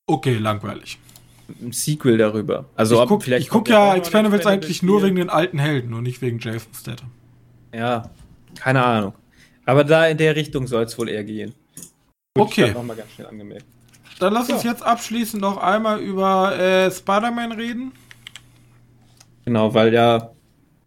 [0.06, 0.98] Okay, langweilig.
[1.60, 2.66] Ein Sequel darüber.
[2.76, 5.06] Also ich gucke vielleicht guck kommt ja Expendables eigentlich nur 4.
[5.06, 7.10] wegen den alten Helden und nicht wegen Jason Statham.
[7.74, 8.10] Ja,
[8.56, 9.14] keine Ahnung.
[9.64, 11.54] Aber da in der Richtung soll es wohl eher gehen.
[12.36, 12.72] Okay.
[12.72, 13.66] Nochmal ganz schnell angemerkt.
[14.22, 14.54] Dann lass Ja.
[14.54, 17.92] uns jetzt abschließend noch einmal über äh, Spider-Man reden.
[19.44, 20.30] Genau, weil ja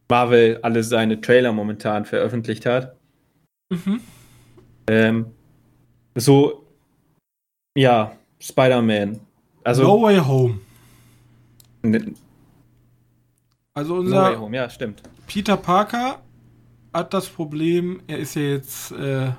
[0.09, 2.95] Marvel alle seine Trailer momentan veröffentlicht hat.
[3.69, 3.99] Mhm.
[4.88, 5.25] Ähm,
[6.15, 6.65] so,
[7.77, 9.19] ja, Spider-Man.
[9.65, 10.59] Also, no Way Home.
[11.83, 12.13] ne-
[13.73, 15.03] Also No unser Way Home, ja, stimmt.
[15.27, 16.21] Peter Parker
[16.93, 19.31] hat das Problem, er ist ja jetzt äh,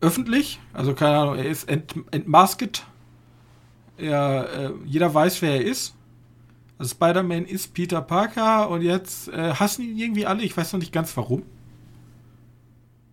[0.00, 2.84] öffentlich, also keine Ahnung, er ist ent, entmasked.
[3.98, 5.94] Er, äh, jeder weiß, wer er ist.
[6.78, 10.42] Also Spider-Man ist Peter Parker und jetzt äh, hassen ihn irgendwie alle.
[10.42, 11.42] Ich weiß noch nicht ganz warum.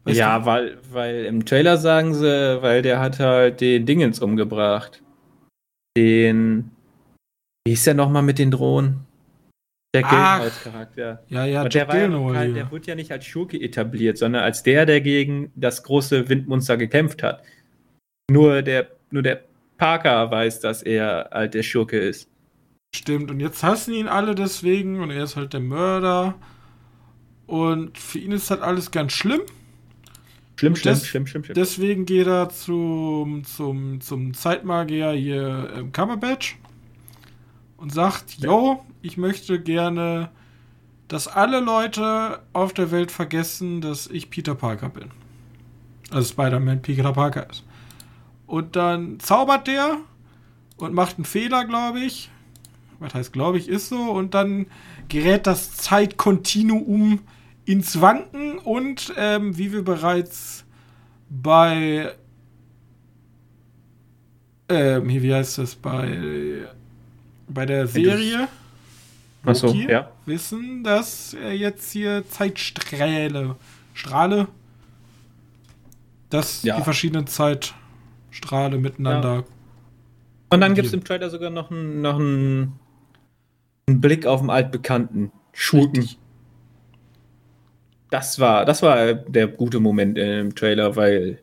[0.06, 0.46] Weißt ja, du?
[0.46, 5.04] weil, weil im Trailer sagen sie, weil der hat halt den Dingens umgebracht.
[5.98, 6.72] Den.
[7.66, 9.07] Wie hieß der nochmal mit den Drohnen?
[9.94, 10.10] Der Ach.
[10.40, 11.24] Gildenholz-Charakter.
[11.30, 14.64] Ja, ja, der, war ja kein, der wurde ja nicht als Schurke etabliert, sondern als
[14.64, 17.42] der, der gegen das große Windmonster gekämpft hat.
[18.30, 19.44] Nur der, nur der
[19.78, 22.30] Parker weiß, dass er halt der Schurke ist.
[22.96, 26.36] Stimmt, und jetzt hassen ihn alle deswegen und er ist halt der Mörder.
[27.46, 29.42] Und für ihn ist das alles ganz schlimm.
[30.60, 31.56] Schlimm, schlimm, Das- schlimm, schlimm, schlimm.
[31.56, 36.58] Deswegen geht er zum, zum, zum Zeitmagier hier ähm, Cumberbatch
[37.78, 40.30] und sagt, yo, ich möchte gerne,
[41.08, 45.12] dass alle Leute auf der Welt vergessen, dass ich Peter Parker bin.
[46.12, 47.64] Also Spider-Man Peter Parker ist.
[48.46, 49.98] Und dann zaubert der
[50.78, 52.30] und macht einen Fehler, glaube ich.
[53.00, 54.12] Was heißt, glaube ich, ist so.
[54.12, 54.68] Und dann
[55.10, 57.20] gerät das Zeitkontinuum
[57.66, 60.66] ins Wanken und ähm, wie wir bereits
[61.30, 62.14] bei
[64.70, 66.68] ähm, wie heißt das, bei
[67.48, 68.48] bei der Serie
[69.44, 70.12] Achso, ja.
[70.26, 73.56] wissen, dass er jetzt hier Zeitsträhle,
[73.94, 74.48] Strahle,
[76.30, 76.78] dass Ja.
[76.78, 79.46] die verschiedenen Zeitstrahle miteinander.
[80.50, 82.74] Und dann gibt es im Trailer sogar noch einen, noch einen,
[83.88, 86.02] einen Blick auf den altbekannten Schurken.
[86.02, 86.20] Richtig.
[88.10, 91.40] Das war, das war der gute Moment im Trailer, weil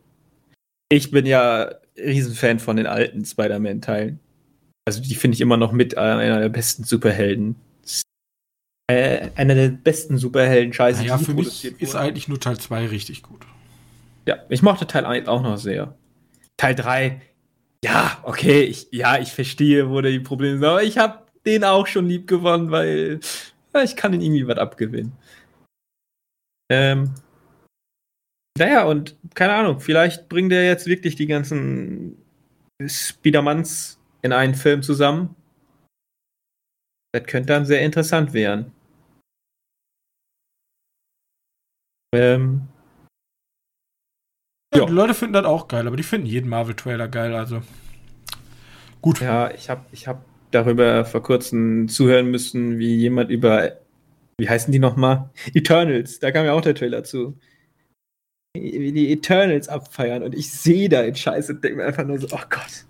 [0.89, 4.19] ich bin ja Riesenfan von den alten Spider-Man-Teilen.
[4.87, 7.57] Also die finde ich immer noch mit einer der besten Superhelden.
[8.87, 13.41] Äh, einer der besten Superhelden-Scheiße, Naja, für mich ist eigentlich nur Teil 2 richtig gut.
[14.27, 15.97] Ja, ich mochte Teil 1 auch noch sehr.
[16.59, 17.23] Teil 3,
[17.85, 21.87] ja, okay, ich, ja, ich verstehe, wo die Probleme sind, aber ich habe den auch
[21.87, 23.21] schon lieb gewonnen, weil
[23.75, 25.13] ja, ich kann ihn irgendwie was abgewinnen.
[26.71, 27.15] Ähm,
[28.59, 32.17] naja, und keine Ahnung, vielleicht bringt er jetzt wirklich die ganzen
[32.87, 35.37] Spidermans in einen Film zusammen.
[37.13, 38.73] Das könnte dann sehr interessant werden.
[42.15, 42.69] Ähm,
[44.75, 44.87] Ja, Ja.
[44.87, 47.63] Die Leute finden das auch geil, aber die finden jeden Marvel-Trailer geil, also.
[49.01, 49.21] Gut.
[49.21, 53.79] Ja, ich habe ich hab darüber vor kurzem zuhören müssen, wie jemand über,
[54.39, 55.31] wie heißen die nochmal?
[55.55, 57.39] Eternals, da kam ja auch der Trailer zu.
[58.57, 62.19] Wie die Eternals abfeiern und ich sehe da den Scheiß und denke mir einfach nur
[62.19, 62.85] so, oh Gott.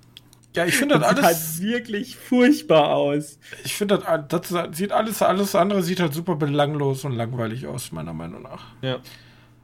[0.57, 1.37] Ja, ich finde Das das sieht alles.
[1.37, 3.39] halt wirklich furchtbar aus.
[3.65, 3.99] Ich finde
[4.29, 8.43] das, das sieht alles, alles andere sieht halt super belanglos und langweilig aus, meiner Meinung
[8.43, 8.67] nach.
[8.83, 8.99] Ja.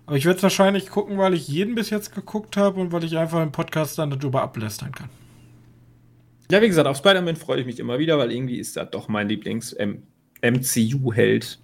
[0.07, 3.05] Aber ich werde es wahrscheinlich gucken, weil ich jeden bis jetzt geguckt habe und weil
[3.05, 5.09] ich einfach im Podcast dann darüber ablästern kann.
[6.51, 9.07] Ja, wie gesagt, auf Spider-Man freue ich mich immer wieder, weil irgendwie ist das doch
[9.07, 11.61] mein Lieblings-MCU-Held.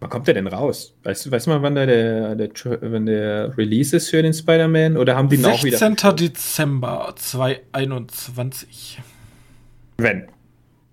[0.00, 0.94] Wann kommt der denn raus?
[1.02, 2.50] Weißt du, weiß mal, wann der, der, der,
[2.82, 4.96] wenn der Release ist für den Spider-Man?
[4.96, 5.76] Oder haben die ihn auch wieder?
[5.78, 6.14] 16.
[6.16, 9.00] Dezember 2021.
[9.96, 10.28] Wenn.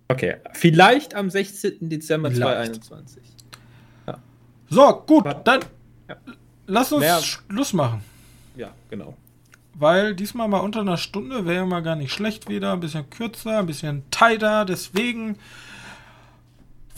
[0.08, 1.90] Okay, vielleicht am 16.
[1.90, 2.84] Dezember Vielleicht.
[2.84, 3.24] 2021.
[4.70, 5.60] So, gut, dann
[6.10, 6.16] Ja.
[6.66, 8.02] lass uns Mehr- Schluss machen.
[8.56, 9.16] Ja, genau.
[9.76, 12.74] Weil diesmal mal unter einer Stunde wäre ja mal gar nicht schlecht wieder.
[12.74, 14.66] Ein bisschen kürzer, ein bisschen tighter.
[14.66, 15.38] Deswegen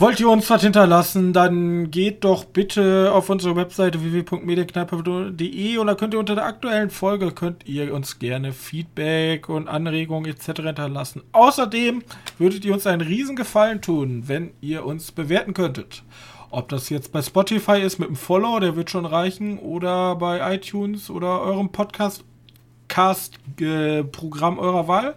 [0.00, 5.96] Wollt ihr uns was hinterlassen, dann geht doch bitte auf unsere Webseite www.medienkneipe.de und da
[5.96, 10.62] könnt ihr unter der aktuellen Folge könnt ihr uns gerne Feedback und Anregungen etc.
[10.62, 11.22] hinterlassen.
[11.32, 12.04] Außerdem
[12.38, 16.04] würdet ihr uns einen riesen Gefallen tun, wenn ihr uns bewerten könntet.
[16.50, 20.54] Ob das jetzt bei Spotify ist mit einem Follow, der wird schon reichen, oder bei
[20.54, 25.16] iTunes oder eurem Podcast-Programm eurer Wahl.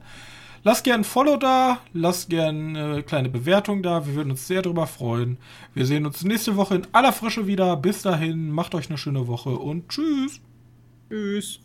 [0.64, 4.06] Lasst gerne ein Follow da, lasst gerne eine kleine Bewertung da.
[4.06, 5.38] Wir würden uns sehr darüber freuen.
[5.74, 7.76] Wir sehen uns nächste Woche in aller Frische wieder.
[7.78, 10.40] Bis dahin, macht euch eine schöne Woche und tschüss.
[11.10, 11.60] Tschüss.